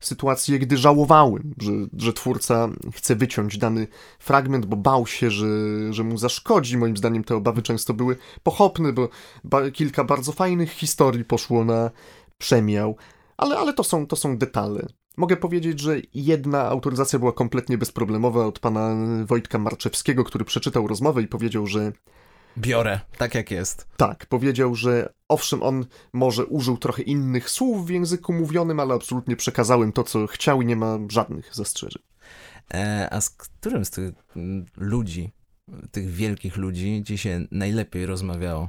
[0.00, 3.86] sytuacje, gdy żałowałem, że, że twórca chce wyciąć dany
[4.18, 5.46] fragment, bo bał się, że,
[5.90, 6.78] że mu zaszkodzi.
[6.78, 9.08] Moim zdaniem te obawy często były pochopne, bo
[9.44, 11.90] ba kilka bardzo fajnych historii poszło na
[12.38, 12.96] przemiał,
[13.36, 14.86] ale, ale to, są, to są detale.
[15.16, 21.22] Mogę powiedzieć, że jedna autoryzacja była kompletnie bezproblemowa od pana Wojtka Marczewskiego, który przeczytał rozmowę
[21.22, 21.92] i powiedział, że
[22.58, 23.86] Biorę, tak jak jest.
[23.96, 29.36] Tak, powiedział, że owszem, on może użył trochę innych słów w języku mówionym, ale absolutnie
[29.36, 32.02] przekazałem to, co chciał i nie ma żadnych zastrzeżeń.
[32.74, 35.32] E, a z którym z tych mm, ludzi,
[35.90, 38.68] tych wielkich ludzi, ci się najlepiej rozmawiało?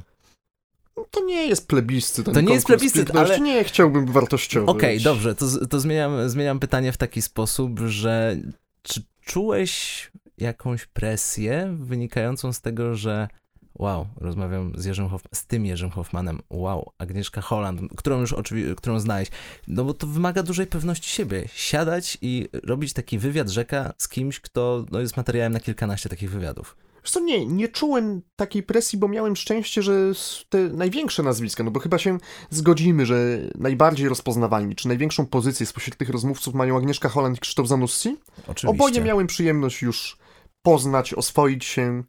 [1.12, 2.26] To nie jest plebiscyt.
[2.34, 3.40] To nie jest plebiscyt, ale...
[3.40, 4.76] Nie chciałbym wartościować.
[4.76, 8.38] Okej, okay, dobrze, to, to zmieniam, zmieniam pytanie w taki sposób, że
[8.82, 13.28] czy czułeś jakąś presję wynikającą z tego, że
[13.76, 19.00] wow, rozmawiam z Jerzym z tym Jerzym Hoffmanem, wow, Agnieszka Holland, którą już oczywiście, którą
[19.00, 19.28] znałeś,
[19.68, 24.40] no bo to wymaga dużej pewności siebie, siadać i robić taki wywiad rzeka z kimś,
[24.40, 26.78] kto no, jest materiałem na kilkanaście takich wywiadów.
[27.12, 30.12] Co, nie, nie czułem takiej presji, bo miałem szczęście, że
[30.50, 32.18] te największe nazwiska, no bo chyba się
[32.50, 37.68] zgodzimy, że najbardziej rozpoznawalni, czy największą pozycję spośród tych rozmówców mają Agnieszka Holland i Krzysztof
[37.68, 38.18] Zanussi.
[38.48, 38.68] Oczywiście.
[38.68, 40.18] Oboje miałem przyjemność już
[40.62, 42.04] poznać, oswoić się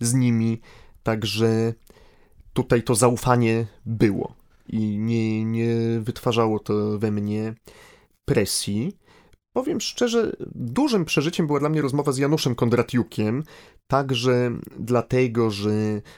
[0.00, 0.60] z nimi,
[1.02, 1.74] także
[2.52, 4.34] tutaj to zaufanie było
[4.68, 7.54] i nie, nie wytwarzało to we mnie
[8.24, 8.96] presji.
[9.54, 13.42] Powiem szczerze, dużym przeżyciem była dla mnie rozmowa z Januszem Kondratiukiem,
[13.86, 15.70] także dlatego, że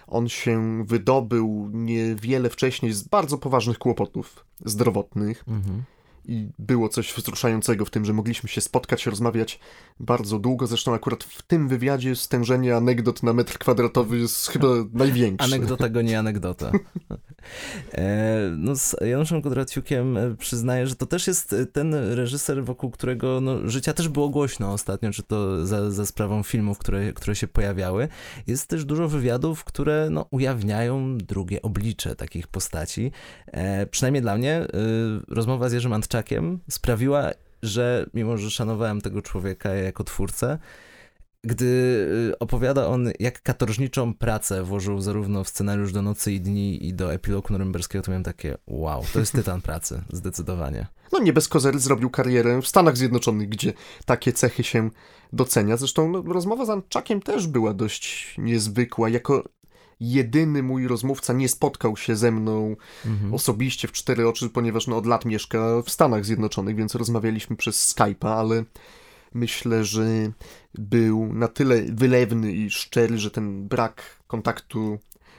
[0.06, 5.44] on się wydobył niewiele wcześniej z bardzo poważnych kłopotów zdrowotnych.
[5.48, 5.82] Mhm
[6.28, 9.60] i było coś wzruszającego w tym, że mogliśmy się spotkać, rozmawiać
[10.00, 10.66] bardzo długo.
[10.66, 15.44] Zresztą akurat w tym wywiadzie stężenie anegdot na metr kwadratowy jest chyba największe.
[15.44, 16.72] Anegdota go nie anegdota.
[17.92, 22.90] E, no z Januszem Kodraciukiem e, przyznaję, że to też jest e, ten reżyser, wokół
[22.90, 27.36] którego no, życia też było głośno ostatnio, czy to za, za sprawą filmów, które, które
[27.36, 28.08] się pojawiały.
[28.46, 33.12] Jest też dużo wywiadów, które no, ujawniają drugie oblicze takich postaci.
[33.46, 34.66] E, przynajmniej dla mnie e,
[35.28, 36.15] rozmowa z Jerzym Antczakiem
[36.70, 37.30] sprawiła,
[37.62, 40.58] że mimo, że szanowałem tego człowieka jako twórcę,
[41.44, 41.66] gdy
[42.32, 46.94] y, opowiada on, jak katorżniczą pracę włożył zarówno w scenariusz do Nocy i Dni i
[46.94, 50.86] do epilogu norymberskiego, to miałem takie wow, to jest tytan pracy, zdecydowanie.
[51.12, 53.72] No nie bez kozery zrobił karierę w Stanach Zjednoczonych, gdzie
[54.04, 54.90] takie cechy się
[55.32, 55.76] docenia.
[55.76, 59.08] Zresztą no, rozmowa z Anczakiem też była dość niezwykła.
[59.08, 59.44] Jako
[60.00, 63.34] jedyny mój rozmówca nie spotkał się ze mną mhm.
[63.34, 67.94] osobiście w cztery oczy, ponieważ no, od lat mieszka w Stanach Zjednoczonych, więc rozmawialiśmy przez
[67.94, 68.64] Skype'a, ale
[69.34, 70.06] myślę, że
[70.74, 74.98] był na tyle wylewny i szczery, że ten brak kontaktu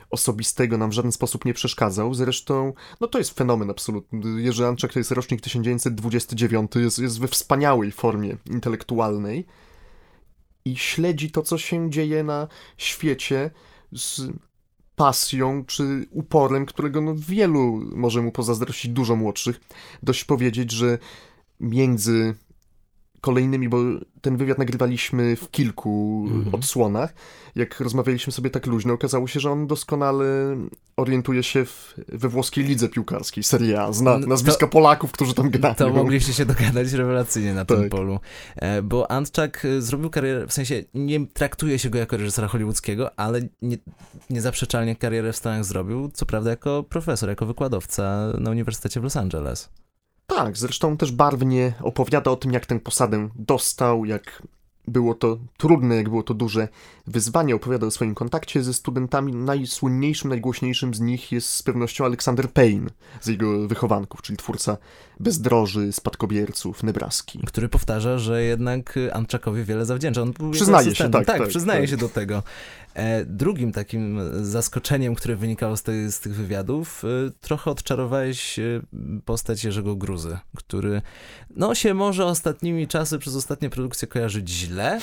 [0.09, 2.13] osobistego nam w żaden sposób nie przeszkadzał.
[2.13, 4.41] Zresztą, no to jest fenomen absolutny.
[4.41, 9.45] Jerzy Anczak to jest rocznik 1929, jest, jest we wspaniałej formie intelektualnej
[10.65, 13.51] i śledzi to, co się dzieje na świecie
[13.91, 14.21] z
[14.97, 19.59] pasją czy uporem, którego no wielu może mu pozazdrościć, dużo młodszych.
[20.03, 20.97] Dość powiedzieć, że
[21.59, 22.35] między
[23.21, 23.77] kolejnymi, bo
[24.21, 26.55] ten wywiad nagrywaliśmy w kilku mhm.
[26.55, 27.13] odsłonach.
[27.55, 30.25] Jak rozmawialiśmy sobie tak luźno, okazało się, że on doskonale
[30.97, 35.33] orientuje się w, we włoskiej lidze piłkarskiej, Serie A, zna no, nazwiska to, Polaków, którzy
[35.33, 35.75] tam grają.
[35.75, 37.77] To mogliście się dogadać rewelacyjnie na tak.
[37.77, 38.19] tym polu.
[38.55, 43.19] E, bo Antczak e, zrobił karierę, w sensie nie traktuje się go jako reżysera hollywoodzkiego,
[43.19, 43.77] ale nie,
[44.29, 49.17] niezaprzeczalnie karierę w Stanach zrobił, co prawda jako profesor, jako wykładowca na Uniwersytecie w Los
[49.17, 49.69] Angeles.
[50.27, 54.43] Tak, zresztą też barwnie opowiada o tym, jak tę posadę dostał, jak
[54.87, 56.67] było to trudne, jak było to duże
[57.07, 57.55] wyzwanie.
[57.55, 59.33] Opowiada o swoim kontakcie ze studentami.
[59.35, 62.89] Najsłynniejszym, najgłośniejszym z nich jest z pewnością Alexander Payne
[63.21, 64.77] z jego wychowanków, czyli twórca
[65.19, 67.39] Bezdroży, Spadkobierców, Nebraski.
[67.47, 70.21] Który powtarza, że jednak Antczakowi wiele zawdzięcza.
[70.21, 71.89] On przyznaje się, tak, tak, tak, przyznaje tak.
[71.89, 72.43] się do tego.
[72.97, 78.81] E, drugim takim zaskoczeniem, które wynikało z, tej, z tych wywiadów, e, trochę odczarowałeś e,
[79.25, 81.01] postać Jerzego Gruzy, który
[81.49, 84.99] no się może ostatnimi czasy przez ostatnie produkcje kojarzyć źle,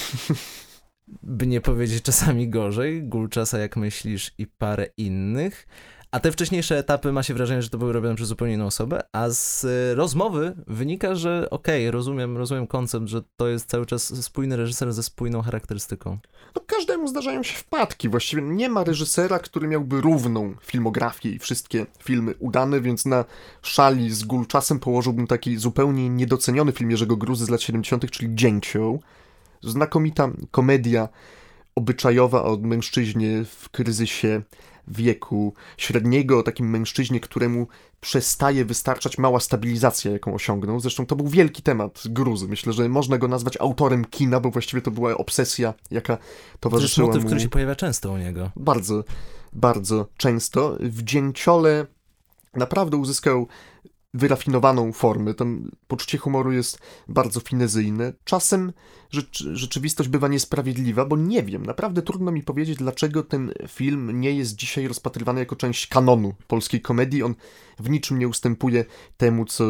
[1.22, 5.66] by nie powiedzieć czasami gorzej, Gulczasa jak myślisz i parę innych,
[6.14, 9.00] a te wcześniejsze etapy ma się wrażenie, że to były robione przez zupełnie inną osobę,
[9.12, 14.24] a z rozmowy wynika, że okej, okay, rozumiem, rozumiem koncept, że to jest cały czas
[14.24, 16.18] spójny reżyser ze spójną charakterystyką.
[16.56, 21.86] No każdemu zdarzają się wpadki, właściwie nie ma reżysera, który miałby równą filmografię i wszystkie
[22.02, 23.24] filmy udane, więc na
[23.62, 29.02] szali z Gulczasem położyłbym taki zupełnie niedoceniony film Jerzego Gruzy z lat 70., czyli Dzięcioł.
[29.62, 31.08] Znakomita komedia
[31.74, 34.42] obyczajowa o mężczyźnie w kryzysie
[34.88, 37.66] wieku średniego, o takim mężczyźnie, któremu
[38.00, 40.80] przestaje wystarczać mała stabilizacja, jaką osiągnął.
[40.80, 42.48] Zresztą to był wielki temat gruzy.
[42.48, 46.18] Myślę, że można go nazwać autorem kina, bo właściwie to była obsesja, jaka
[46.60, 47.28] towarzyszyła to motyw, mu.
[47.28, 48.50] który się pojawia często u niego.
[48.56, 49.04] Bardzo,
[49.52, 50.76] bardzo często.
[50.80, 51.86] W Dzięciole
[52.54, 53.48] naprawdę uzyskał
[54.14, 55.34] wyrafinowaną formę.
[55.34, 58.12] Tam poczucie humoru jest bardzo finezyjne.
[58.24, 58.72] Czasem
[59.52, 64.56] rzeczywistość bywa niesprawiedliwa, bo nie wiem, naprawdę trudno mi powiedzieć, dlaczego ten film nie jest
[64.56, 67.22] dzisiaj rozpatrywany jako część kanonu polskiej komedii.
[67.22, 67.34] On
[67.78, 68.84] w niczym nie ustępuje
[69.16, 69.64] temu, co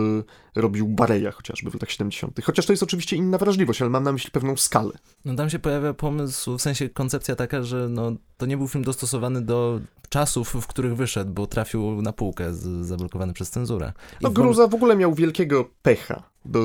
[0.57, 2.41] robił Bareja chociażby w latach 70.
[2.45, 4.93] Chociaż to jest oczywiście inna wrażliwość, ale mam na myśli pewną skalę.
[5.25, 8.85] No tam się pojawia pomysł, w sensie koncepcja taka, że no, to nie był film
[8.85, 13.93] dostosowany do czasów, w których wyszedł, bo trafił na półkę, z, zablokowany przez cenzurę.
[14.21, 16.61] I no Gruza w ogóle miał wielkiego pecha do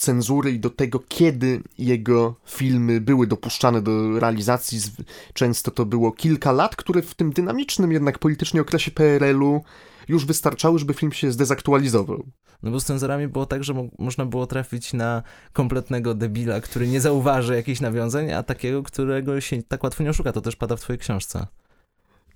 [0.00, 4.80] cenzury i do tego, kiedy jego filmy były dopuszczane do realizacji.
[5.34, 9.64] Często to było kilka lat, które w tym dynamicznym jednak politycznie okresie PRL-u
[10.08, 12.24] już wystarczały, żeby film się zdezaktualizował.
[12.62, 16.88] No bo z cenzorami było tak, że mo można było trafić na kompletnego debila, który
[16.88, 20.32] nie zauważy jakichś nawiązań, a takiego, którego się tak łatwo nie oszuka.
[20.32, 21.46] To też pada w twojej książce.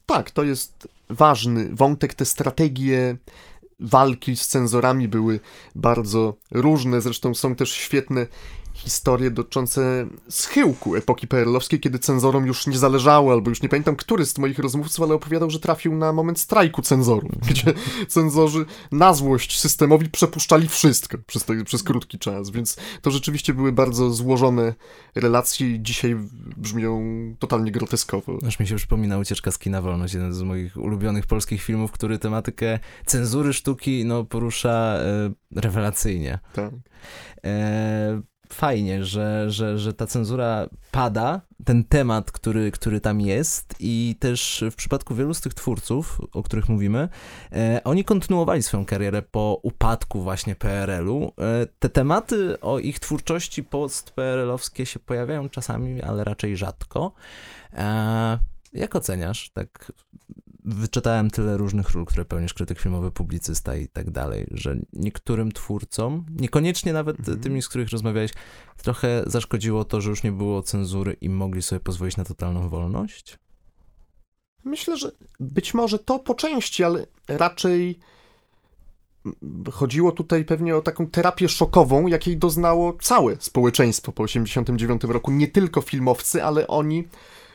[0.06, 3.16] Tak, to jest ważny wątek, te strategie
[3.80, 5.40] walki z cenzorami były
[5.74, 8.26] bardzo różne, zresztą są też świetne
[8.74, 14.26] historie dotyczące schyłku epoki PRL-owskiej, kiedy cenzorom już nie zależało, albo już nie pamiętam, który
[14.26, 17.74] z moich rozmówców, ale opowiadał, że trafił na moment strajku cenzorów, gdzie
[18.08, 23.72] cenzorzy na złość systemowi przepuszczali wszystko przez, te, przez krótki czas, więc to rzeczywiście były
[23.72, 24.74] bardzo złożone
[25.14, 26.16] relacje i dzisiaj
[26.56, 27.02] brzmią
[27.38, 28.38] totalnie groteskowo.
[28.46, 32.18] Aż mi się przypomina Ucieczka z kina Wolność, jeden z moich ulubionych polskich filmów, który
[32.18, 36.38] tematykę cenzury sztuki no, porusza e, rewelacyjnie.
[36.52, 36.72] Tak.
[37.44, 44.16] E, fajnie, że, że, że ta cenzura pada, ten temat, który, który tam jest i
[44.20, 47.08] też w przypadku wielu z tych twórców, o których mówimy,
[47.52, 51.32] e, oni kontynuowali swoją karierę po upadku właśnie PRL-u.
[51.38, 57.12] E, te tematy o ich twórczości post-PRL-owskie się pojawiają czasami, ale raczej rzadko.
[57.72, 58.38] E,
[58.72, 59.92] jak oceniasz tak
[60.64, 66.26] wyczytałem tyle różnych ról, które pełnisz, krytyk filmowy, publicysta i tak dalej, że niektórym twórcom,
[66.40, 67.40] niekoniecznie nawet mhm.
[67.40, 68.30] tymi, z których rozmawiałeś,
[68.76, 73.38] trochę zaszkodziło to, że już nie było cenzury i mogli sobie pozwolić na totalną wolność?
[74.64, 77.98] Myślę, że być może to po części, ale raczej
[79.72, 85.30] chodziło tutaj pewnie o taką terapię szokową, jakiej doznało całe społeczeństwo po 1989 roku.
[85.30, 87.08] Nie tylko filmowcy, ale oni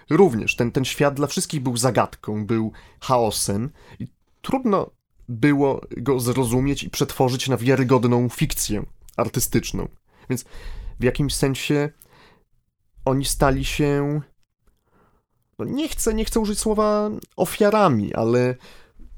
[0.10, 3.70] również ten, ten świat dla wszystkich był zagadką, był chaosem
[4.00, 4.08] i
[4.42, 4.90] trudno
[5.30, 8.84] było go zrozumieć i przetworzyć na wiarygodną fikcję
[9.18, 9.88] artystyczną.
[10.30, 10.46] Więc
[11.00, 11.90] w jakimś sensie
[13.06, 14.22] oni stali się.
[15.60, 18.56] No nie chcę, nie chcę użyć słowa ofiarami, ale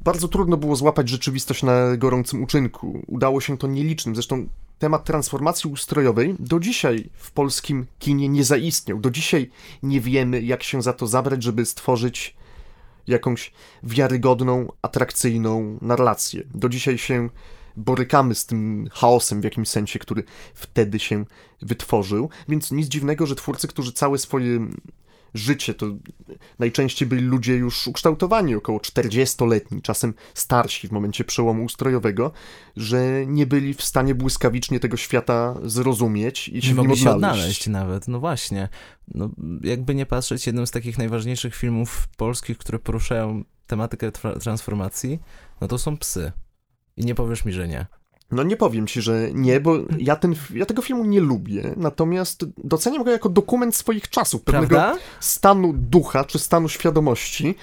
[0.02, 3.04] bardzo trudno było złapać rzeczywistość na gorącym uczynku.
[3.08, 4.16] Udało się to nielicznym.
[4.16, 4.48] Zresztą
[4.82, 9.00] temat transformacji ustrojowej do dzisiaj w polskim kinie nie zaistniał.
[9.00, 9.50] Do dzisiaj
[9.84, 12.36] nie wiemy, jak się za to zabrać, żeby stworzyć
[13.08, 13.52] jakąś
[13.84, 16.44] wiarygodną, atrakcyjną narrację.
[16.56, 17.30] Do dzisiaj się
[17.78, 21.26] borykamy z tym chaosem w jakimś sensie, który wtedy się
[21.62, 24.68] wytworzył, więc nic dziwnego, że twórcy, którzy całe swoje
[25.34, 25.74] życie.
[25.74, 25.86] To
[26.60, 32.32] najczęściej byli ludzie już ukształtowani, około 40-letni, czasem starsi w momencie przełomu ustrojowego,
[32.78, 37.68] że nie byli w stanie błyskawicznie tego świata zrozumieć i się nie mogli się odnaleźć
[37.68, 38.70] nawet, no właśnie.
[39.08, 39.30] No,
[39.64, 45.20] jakby nie patrzeć, jednym z takich najważniejszych filmów polskich, które poruszają tematykę transformacji,
[45.62, 46.32] no to są psy.
[46.98, 47.86] I nie powiesz mi, że nie.
[48.32, 52.46] No nie powiem ci, że nie, bo ja, ten, ja tego filmu nie lubię, natomiast
[52.58, 55.02] doceniam go jako dokument swoich czasów, pewnego Prawda?
[55.20, 57.56] stanu ducha czy stanu świadomości,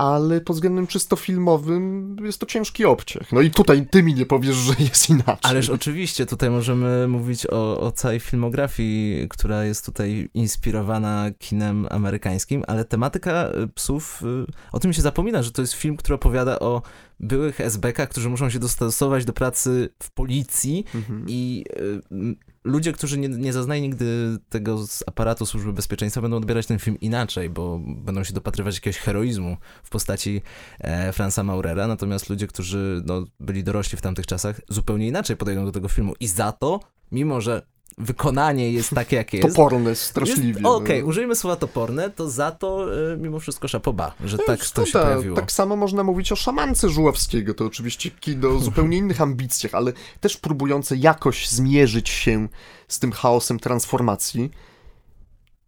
[0.00, 3.32] ale pod względem czysto filmowym jest to ciężki obciach.
[3.32, 5.38] No i tutaj ty mi nie powiesz, że jest inaczej.
[5.42, 12.64] Ależ oczywiście, tutaj możemy mówić o, o całej filmografii, która jest tutaj inspirowana kinem amerykańskim,
[12.66, 16.58] ale tematyka y, psów, y, o tym się zapomina, że to jest film, który opowiada
[16.58, 16.82] o
[17.20, 21.24] byłych SBK, którzy muszą się dostosować do pracy w policji mhm.
[21.28, 21.64] i
[22.12, 26.78] y, ludzie, którzy nie, nie zaznają nigdy tego z aparatu służby bezpieczeństwa, będą odbierać ten
[26.78, 30.42] film inaczej, bo będą się dopatrywać jakiegoś heroizmu w postaci
[30.80, 35.64] e, Franza Maurera, natomiast ludzie, którzy no, byli dorośli w tamtych czasach, zupełnie inaczej podejdą
[35.64, 36.14] do tego filmu.
[36.20, 36.80] I za to,
[37.12, 37.62] mimo że
[37.98, 39.48] wykonanie jest takie, jakie jest.
[39.56, 40.60] Toporne, straszliwie.
[40.60, 41.06] Okej, okay, no.
[41.06, 44.92] użyjmy słowa toporne, to za to y, mimo wszystko szapoba, że no, tak to się
[44.92, 45.36] pojawiło.
[45.36, 49.92] Tak samo można mówić o szamance Żuławskiego, to oczywiście kino o zupełnie innych ambicjach, ale
[50.20, 52.48] też próbujące jakoś zmierzyć się
[52.88, 54.50] z tym chaosem transformacji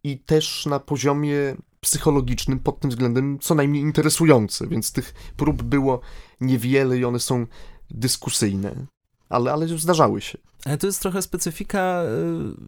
[0.05, 6.01] i też na poziomie psychologicznym pod tym względem co najmniej interesujące, więc tych prób było
[6.41, 7.47] niewiele i one są
[7.91, 8.87] dyskusyjne
[9.33, 10.39] ale, ale zdarzały się.
[10.65, 12.07] Ale to jest trochę specyfika y,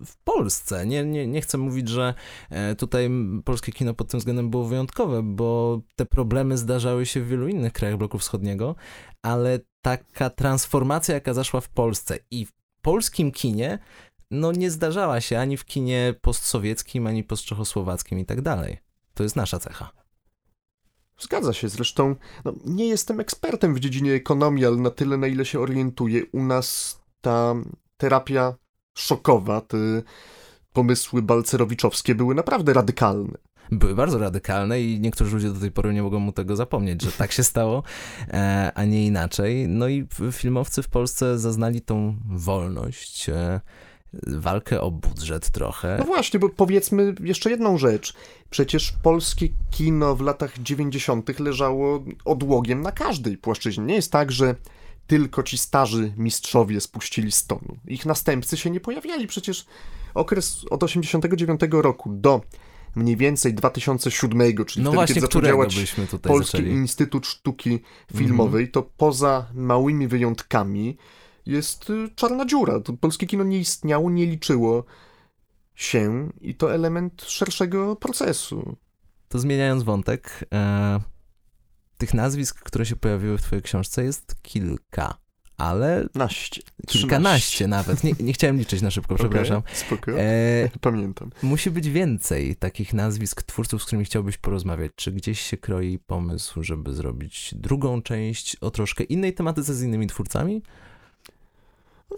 [0.07, 0.87] w Polsce.
[0.87, 2.15] Nie, nie, nie chcę mówić, że
[2.51, 3.11] e, tutaj
[3.45, 7.73] polskie kino pod tym względem było wyjątkowe, bo te problemy zdarzały się w wielu innych
[7.73, 8.75] krajach bloku wschodniego,
[9.23, 12.53] ale taka transformacja, jaka zaszła w Polsce i w
[12.83, 13.79] polskim kinie,
[14.31, 18.79] no nie zdarzała się ani w kinie postsowieckim, ani postczechosłowackim i tak dalej.
[19.15, 20.04] To jest nasza cecha.
[21.19, 25.45] Zgadza się, zresztą no, nie jestem ekspertem w dziedzinie ekonomii, ale na tyle, na ile
[25.45, 27.55] się orientuję, u nas ta
[27.97, 28.55] terapia
[28.95, 29.77] szokowa, te
[30.73, 33.39] pomysły balcerowiczowskie były naprawdę radykalne.
[33.71, 37.13] Były bardzo radykalne i niektórzy ludzie do tej pory nie mogą mu tego zapomnieć, że
[37.13, 37.83] tak się stało,
[38.29, 39.69] e, a nie inaczej.
[39.69, 43.61] No i filmowcy w Polsce zaznali tą wolność, e,
[44.27, 45.97] walkę o budżet trochę.
[45.99, 48.15] No właśnie, bo powiedzmy jeszcze jedną rzecz.
[48.51, 51.39] Przecież polskie kino w latach 90.
[51.39, 53.85] leżało odłogiem na każdej płaszczyźnie.
[53.85, 54.55] Nie jest tak, że
[55.07, 57.77] tylko ci starzy mistrzowie spuścili z tonu.
[57.87, 59.27] Ich następcy się nie pojawiali.
[59.27, 59.67] Przecież
[60.15, 62.41] okres od 89 roku do
[62.97, 66.71] mniej więcej 2007, czyli no wtedy, właśnie, kiedy zaczął działać Polski zaczęli?
[66.71, 67.81] Instytut Sztuki
[68.17, 70.97] Filmowej, to poza małymi wyjątkami
[71.47, 72.81] jest y, czarna dziura.
[72.81, 74.85] To polskie kino nie istniało, nie liczyło
[75.75, 78.77] się i to element szerszego procesu.
[79.29, 81.01] To zmieniając wątek, e,
[81.99, 85.15] tych nazwisk, które się pojawiły w twojej książce jest kilka,
[85.57, 86.09] ale...
[86.15, 86.63] Naście.
[86.87, 88.05] Kilkanaście nawet.
[88.05, 89.59] Nie, nie chciałem liczyć na szybko, przepraszam.
[89.59, 90.13] Okay, spoko.
[90.13, 91.31] E, Pamiętam.
[91.43, 94.93] Musi być więcej takich nazwisk twórców, z którymi chciałbyś porozmawiać.
[94.95, 100.07] Czy gdzieś się kroi pomysł, żeby zrobić drugą część o troszkę innej tematyce z innymi
[100.07, 100.63] twórcami?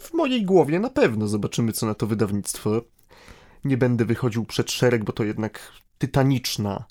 [0.01, 1.29] W mojej głowie na pewno.
[1.29, 2.83] Zobaczymy, co na to wydawnictwo.
[3.65, 6.85] Nie będę wychodził przed szereg, bo to jednak tytaniczna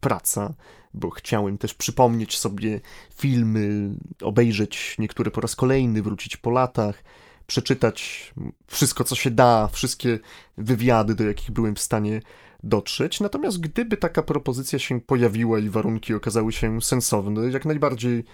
[0.00, 0.54] praca,
[0.94, 2.80] bo chciałem też przypomnieć sobie
[3.14, 3.90] filmy,
[4.22, 7.04] obejrzeć niektóre po raz kolejny, wrócić po latach,
[7.46, 8.32] przeczytać
[8.66, 10.18] wszystko, co się da, wszystkie
[10.58, 12.20] wywiady, do jakich byłem w stanie
[12.62, 13.20] dotrzeć.
[13.20, 18.24] Natomiast gdyby taka propozycja się pojawiła i warunki okazały się sensowne, jak najbardziej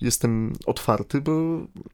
[0.00, 1.32] jestem otwarty, bo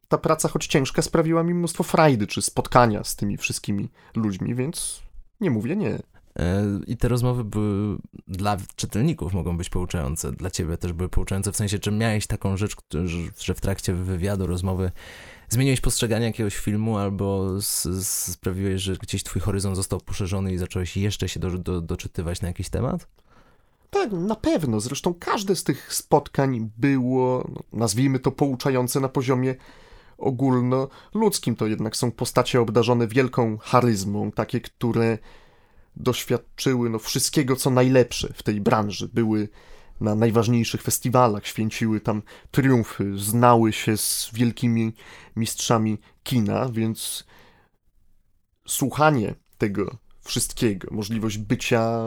[0.08, 5.02] ta praca, choć ciężka, sprawiła mi mnóstwo frajdy, czy spotkania z tymi wszystkimi ludźmi, więc
[5.40, 5.98] nie mówię nie.
[6.38, 7.98] E, I te rozmowy były
[8.28, 12.56] dla czytelników mogą być pouczające, dla ciebie też były pouczające, w sensie, czy miałeś taką
[12.56, 12.76] rzecz,
[13.38, 14.90] że w trakcie wywiadu, rozmowy
[15.48, 17.48] zmieniłeś postrzeganie jakiegoś filmu albo
[18.02, 22.48] sprawiłeś, że gdzieś twój horyzont został poszerzony i zacząłeś jeszcze się do, do, doczytywać na
[22.48, 23.06] jakiś temat?
[23.90, 24.80] Tak, na pewno.
[24.80, 29.54] Zresztą każde z tych spotkań było, no, nazwijmy to, pouczające na poziomie
[30.18, 31.56] ogólnoludzkim.
[31.56, 35.18] To jednak są postacie obdarzone wielką charyzmą, takie, które
[35.96, 39.08] doświadczyły no, wszystkiego, co najlepsze w tej branży.
[39.14, 39.48] Były
[40.00, 44.92] na najważniejszych festiwalach, święciły tam triumfy, znały się z wielkimi
[45.36, 47.24] mistrzami kina, więc
[48.66, 52.00] słuchanie tego wszystkiego, możliwość bycia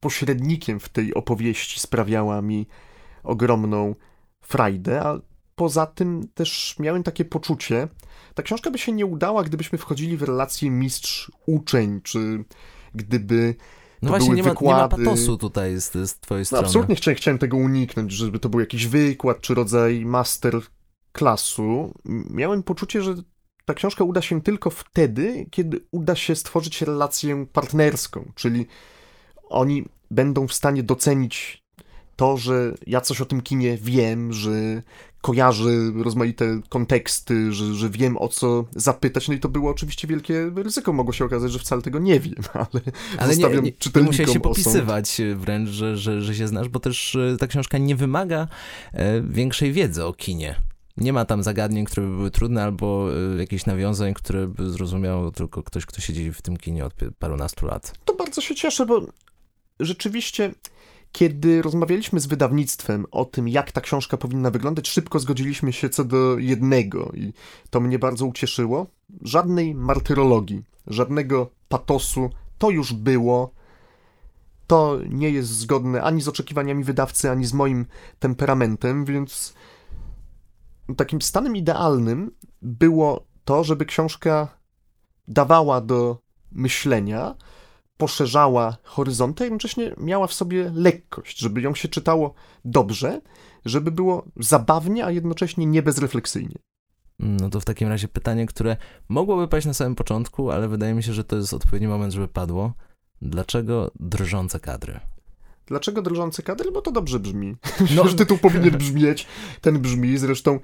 [0.00, 2.66] pośrednikiem w tej opowieści sprawiała mi
[3.22, 3.94] ogromną
[4.40, 5.20] frajdę, a
[5.54, 7.88] poza tym też miałem takie poczucie,
[8.34, 12.44] ta książka by się nie udała, gdybyśmy wchodzili w relację mistrz-uczeń, czy
[12.94, 13.54] gdyby
[14.02, 16.62] no właśnie, nie ma, nie ma, patosu tutaj z, z twojej no, strony.
[16.62, 20.60] No, absolutnie chciałem, chciałem tego uniknąć, żeby to był jakiś wykład, czy rodzaj master
[21.12, 21.94] klasu.
[22.30, 23.14] Miałem poczucie, że
[23.66, 28.66] ta książka uda się tylko wtedy, kiedy uda się stworzyć relację partnerską, czyli
[29.48, 31.62] oni będą w stanie docenić
[32.16, 34.82] to, że ja coś o tym kinie wiem, że
[35.20, 35.70] kojarzę
[36.04, 40.92] rozmaite konteksty, że, że wiem o co zapytać, no i to było oczywiście wielkie ryzyko,
[40.92, 42.82] mogło się okazać, że wcale tego nie wiem, ale,
[43.18, 46.80] ale zostawiam nie, nie, nie musiałeś się popisywać wręcz, że, że, że się znasz, bo
[46.80, 48.48] też e, ta książka nie wymaga
[48.92, 50.62] e, większej wiedzy o kinie.
[50.96, 55.32] Nie ma tam zagadnień, które by były trudne, albo y, jakichś nawiązań, które by zrozumiał
[55.32, 57.92] tylko ktoś, kto siedzi w tym kinie od parunastu lat.
[58.04, 59.06] To bardzo się cieszę, bo
[59.80, 60.54] rzeczywiście
[61.12, 66.04] kiedy rozmawialiśmy z wydawnictwem o tym, jak ta książka powinna wyglądać, szybko zgodziliśmy się co
[66.04, 67.32] do jednego i
[67.70, 68.86] to mnie bardzo ucieszyło.
[69.22, 73.50] Żadnej martyrologii, żadnego patosu, to już było.
[74.66, 77.86] To nie jest zgodne ani z oczekiwaniami wydawcy, ani z moim
[78.18, 79.54] temperamentem, więc
[80.94, 82.30] takim stanem idealnym
[82.62, 84.48] było to, żeby książka
[85.28, 86.18] dawała do
[86.52, 87.34] myślenia,
[87.96, 92.34] poszerzała horyzonty, a jednocześnie miała w sobie lekkość, żeby ją się czytało
[92.64, 93.20] dobrze,
[93.64, 96.56] żeby było zabawnie, a jednocześnie nie bezrefleksyjnie.
[97.18, 98.76] No to w takim razie pytanie, które
[99.08, 102.28] mogłoby paść na samym początku, ale wydaje mi się, że to jest odpowiedni moment, żeby
[102.28, 102.72] padło.
[103.22, 105.00] Dlaczego drżące kadry?
[105.66, 106.72] Dlaczego drżące kadry?
[106.72, 107.56] Bo to dobrze brzmi.
[107.96, 108.02] No.
[108.04, 109.26] Już tytuł powinien brzmieć.
[109.60, 110.18] Ten brzmi.
[110.18, 110.60] Zresztą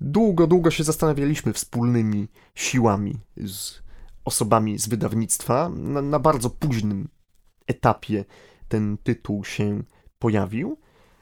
[0.00, 3.82] długo, długo się zastanawialiśmy wspólnymi siłami z
[4.24, 5.68] osobami z wydawnictwa.
[5.68, 7.08] Na, na bardzo późnym
[7.66, 8.24] etapie
[8.68, 9.82] ten tytuł się
[10.18, 10.78] pojawił.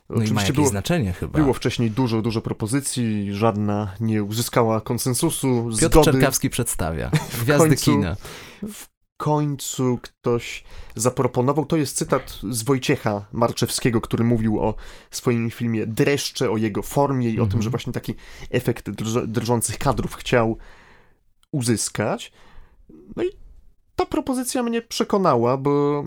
[0.08, 1.38] No Oczywiście i ma jakieś było, znaczenie chyba.
[1.38, 6.12] Było wcześniej dużo, dużo propozycji, żadna nie uzyskała konsensusu, Piotr zgody.
[6.12, 7.10] Czerkawski przedstawia,
[7.42, 8.16] gwiazdy końcu, kina.
[8.62, 10.64] W końcu ktoś
[10.94, 14.74] zaproponował, to jest cytat z Wojciecha Marczewskiego, który mówił o
[15.10, 17.48] swoim filmie Dreszcze, o jego formie i mm -hmm.
[17.48, 17.70] o tym, że mhm.
[17.70, 18.14] właśnie taki
[18.50, 20.58] efekt drż drżących kadrów chciał
[21.52, 22.32] uzyskać.
[23.16, 23.28] No i
[23.96, 26.04] ta propozycja mnie przekonała, bo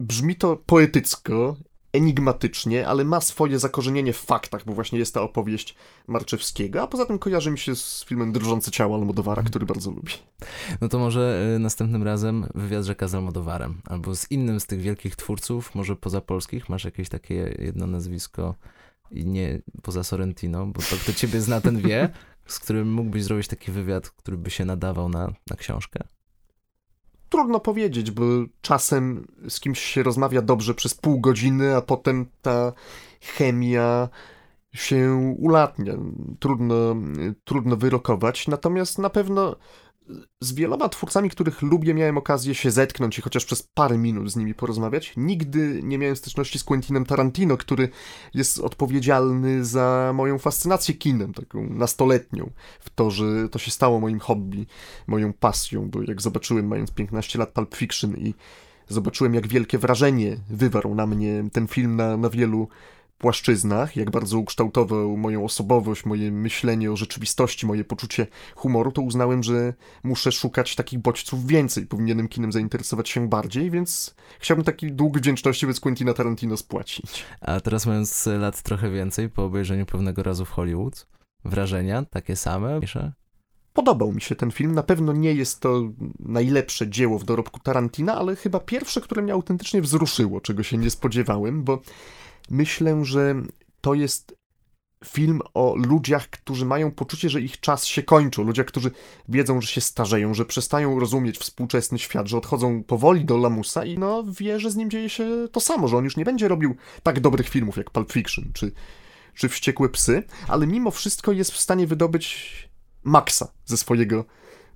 [0.00, 1.56] brzmi to poetycko,
[1.94, 5.74] enigmatycznie, ale ma swoje zakorzenienie w faktach, bo właśnie jest ta opowieść
[6.06, 10.12] Marczewskiego, a poza tym kojarzy mi się z filmem Drżące ciało Almodowara, który bardzo lubi.
[10.80, 14.80] No to może y, następnym razem wywiad rzeka z Almodowarem, albo z innym z tych
[14.80, 18.54] wielkich twórców, może poza polskich, masz jakieś takie jedno nazwisko
[19.10, 22.10] i nie poza Sorrentino, bo to kto ciebie zna, ten wie,
[22.46, 26.04] z którym mógłbyś zrobić taki wywiad, który by się nadawał na, na książkę?
[27.34, 28.22] Trudno powiedzieć, bo
[28.60, 32.72] czasem z kimś się rozmawia dobrze przez pół godziny, a potem ta
[33.20, 34.08] chemia
[34.74, 35.94] się ulatnia.
[36.40, 36.96] Trudno,
[37.44, 38.48] trudno wyrokować.
[38.48, 39.56] Natomiast na pewno
[40.40, 44.36] z wieloma twórcami, których lubię, miałem okazję się zetknąć i chociaż przez parę minut z
[44.36, 45.12] nimi porozmawiać.
[45.16, 47.88] Nigdy nie miałem styczności z Quentinem Tarantino, który
[48.34, 52.50] jest odpowiedzialny za moją fascynację kinem, taką nastoletnią,
[52.80, 54.66] w to, że to się stało moim hobby,
[55.06, 58.34] moją pasją, bo jak zobaczyłem, mając 15 lat, Pulp Fiction i
[58.88, 62.68] zobaczyłem, jak wielkie wrażenie wywarł na mnie ten film na, na wielu
[63.18, 69.42] płaszczyznach, jak bardzo ukształtował moją osobowość, moje myślenie o rzeczywistości, moje poczucie humoru, to uznałem,
[69.42, 71.86] że muszę szukać takich bodźców więcej.
[71.86, 77.24] Powinienem kinem zainteresować się bardziej, więc chciałbym taki dług wdzięczności wobec Quentina Tarantino spłacić.
[77.40, 81.06] A teraz mając lat trochę więcej, po obejrzeniu pewnego razu w Hollywood,
[81.44, 82.80] wrażenia takie same?
[83.72, 84.74] Podobał mi się ten film.
[84.74, 85.82] Na pewno nie jest to
[86.18, 90.90] najlepsze dzieło w dorobku Tarantina, ale chyba pierwsze, które mnie autentycznie wzruszyło, czego się nie
[90.90, 91.82] spodziewałem, bo
[92.50, 93.34] myślę, że
[93.80, 94.36] to jest
[95.04, 98.90] film o ludziach, którzy mają poczucie, że ich czas się kończy, ludziach, którzy
[99.28, 103.98] wiedzą, że się starzeją, że przestają rozumieć współczesny świat, że odchodzą powoli do lamusa i
[103.98, 106.76] no wie, że z nim dzieje się to samo, że on już nie będzie robił
[107.02, 108.72] tak dobrych filmów jak Pulp Fiction czy,
[109.34, 112.68] czy Wściekłe Psy, ale mimo wszystko jest w stanie wydobyć
[113.04, 114.24] maksa ze swojego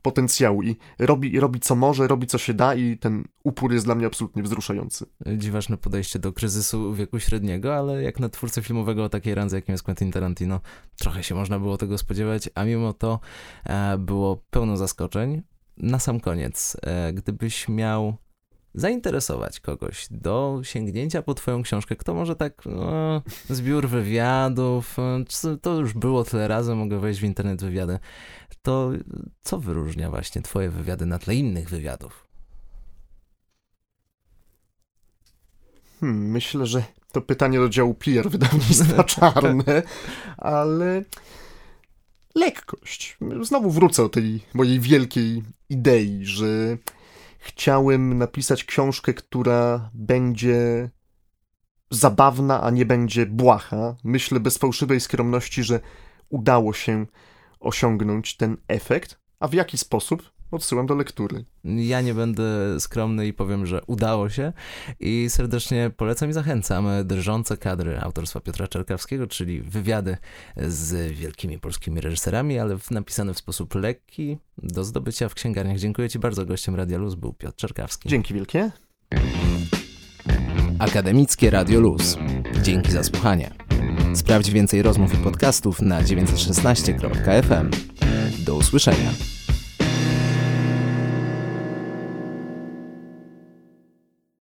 [0.08, 3.94] potencjału i robi, robi co może, robi co się da i ten upór jest dla
[3.94, 5.06] mnie absolutnie wzruszający.
[5.36, 9.72] Dziwaczne podejście do kryzysu wieku średniego, ale jak na twórcę filmowego o takiej randze, jakim
[9.72, 10.60] jest Quentin Tarantino,
[10.96, 13.20] trochę się można było tego spodziewać, a mimo to
[13.64, 15.42] e, było pełno zaskoczeń.
[15.76, 18.16] Na sam koniec, e, gdybyś miał
[18.74, 25.80] zainteresować kogoś do sięgnięcia po twoją książkę, kto może tak, no, zbiór wywiadów, e, to
[25.80, 27.98] już było tyle razy, mogę wejść w internet wywiady,
[28.68, 28.90] to
[29.42, 32.26] co wyróżnia właśnie twoje wywiady na tle innych wywiadów?
[36.00, 39.82] Hmm, myślę, że to pytanie do działu PR wydawnictwa czarne,
[40.36, 41.02] ale
[42.34, 43.18] lekkość.
[43.42, 46.78] Znowu wrócę do tej mojej wielkiej idei, że
[47.38, 50.90] chciałem napisać książkę, która będzie
[51.90, 53.96] zabawna, a nie będzie błaha.
[54.04, 55.80] Myślę bez fałszywej skromności, że
[56.28, 57.06] udało się
[57.60, 59.18] osiągnąć ten efekt.
[59.40, 60.30] A w jaki sposób?
[60.50, 61.44] Odsyłam do lektury.
[61.64, 64.52] Ja nie będę skromny i powiem, że udało się
[65.00, 70.16] i serdecznie polecam i zachęcam drżące kadry autorstwa Piotra Czerkawskiego, czyli wywiady
[70.56, 75.78] z wielkimi polskimi reżyserami, ale napisane w sposób lekki do zdobycia w księgarniach.
[75.78, 76.46] Dziękuję Ci bardzo.
[76.46, 78.08] Gościem Radia Luz był Piotr Czerkawski.
[78.08, 78.70] Dzięki wielkie.
[80.78, 82.18] Akademickie Radio Luz.
[82.62, 83.50] Dzięki za słuchanie.
[84.14, 87.70] Sprawdź więcej rozmów i podcastów na 916.fm.
[88.38, 89.37] Do usłyszenia.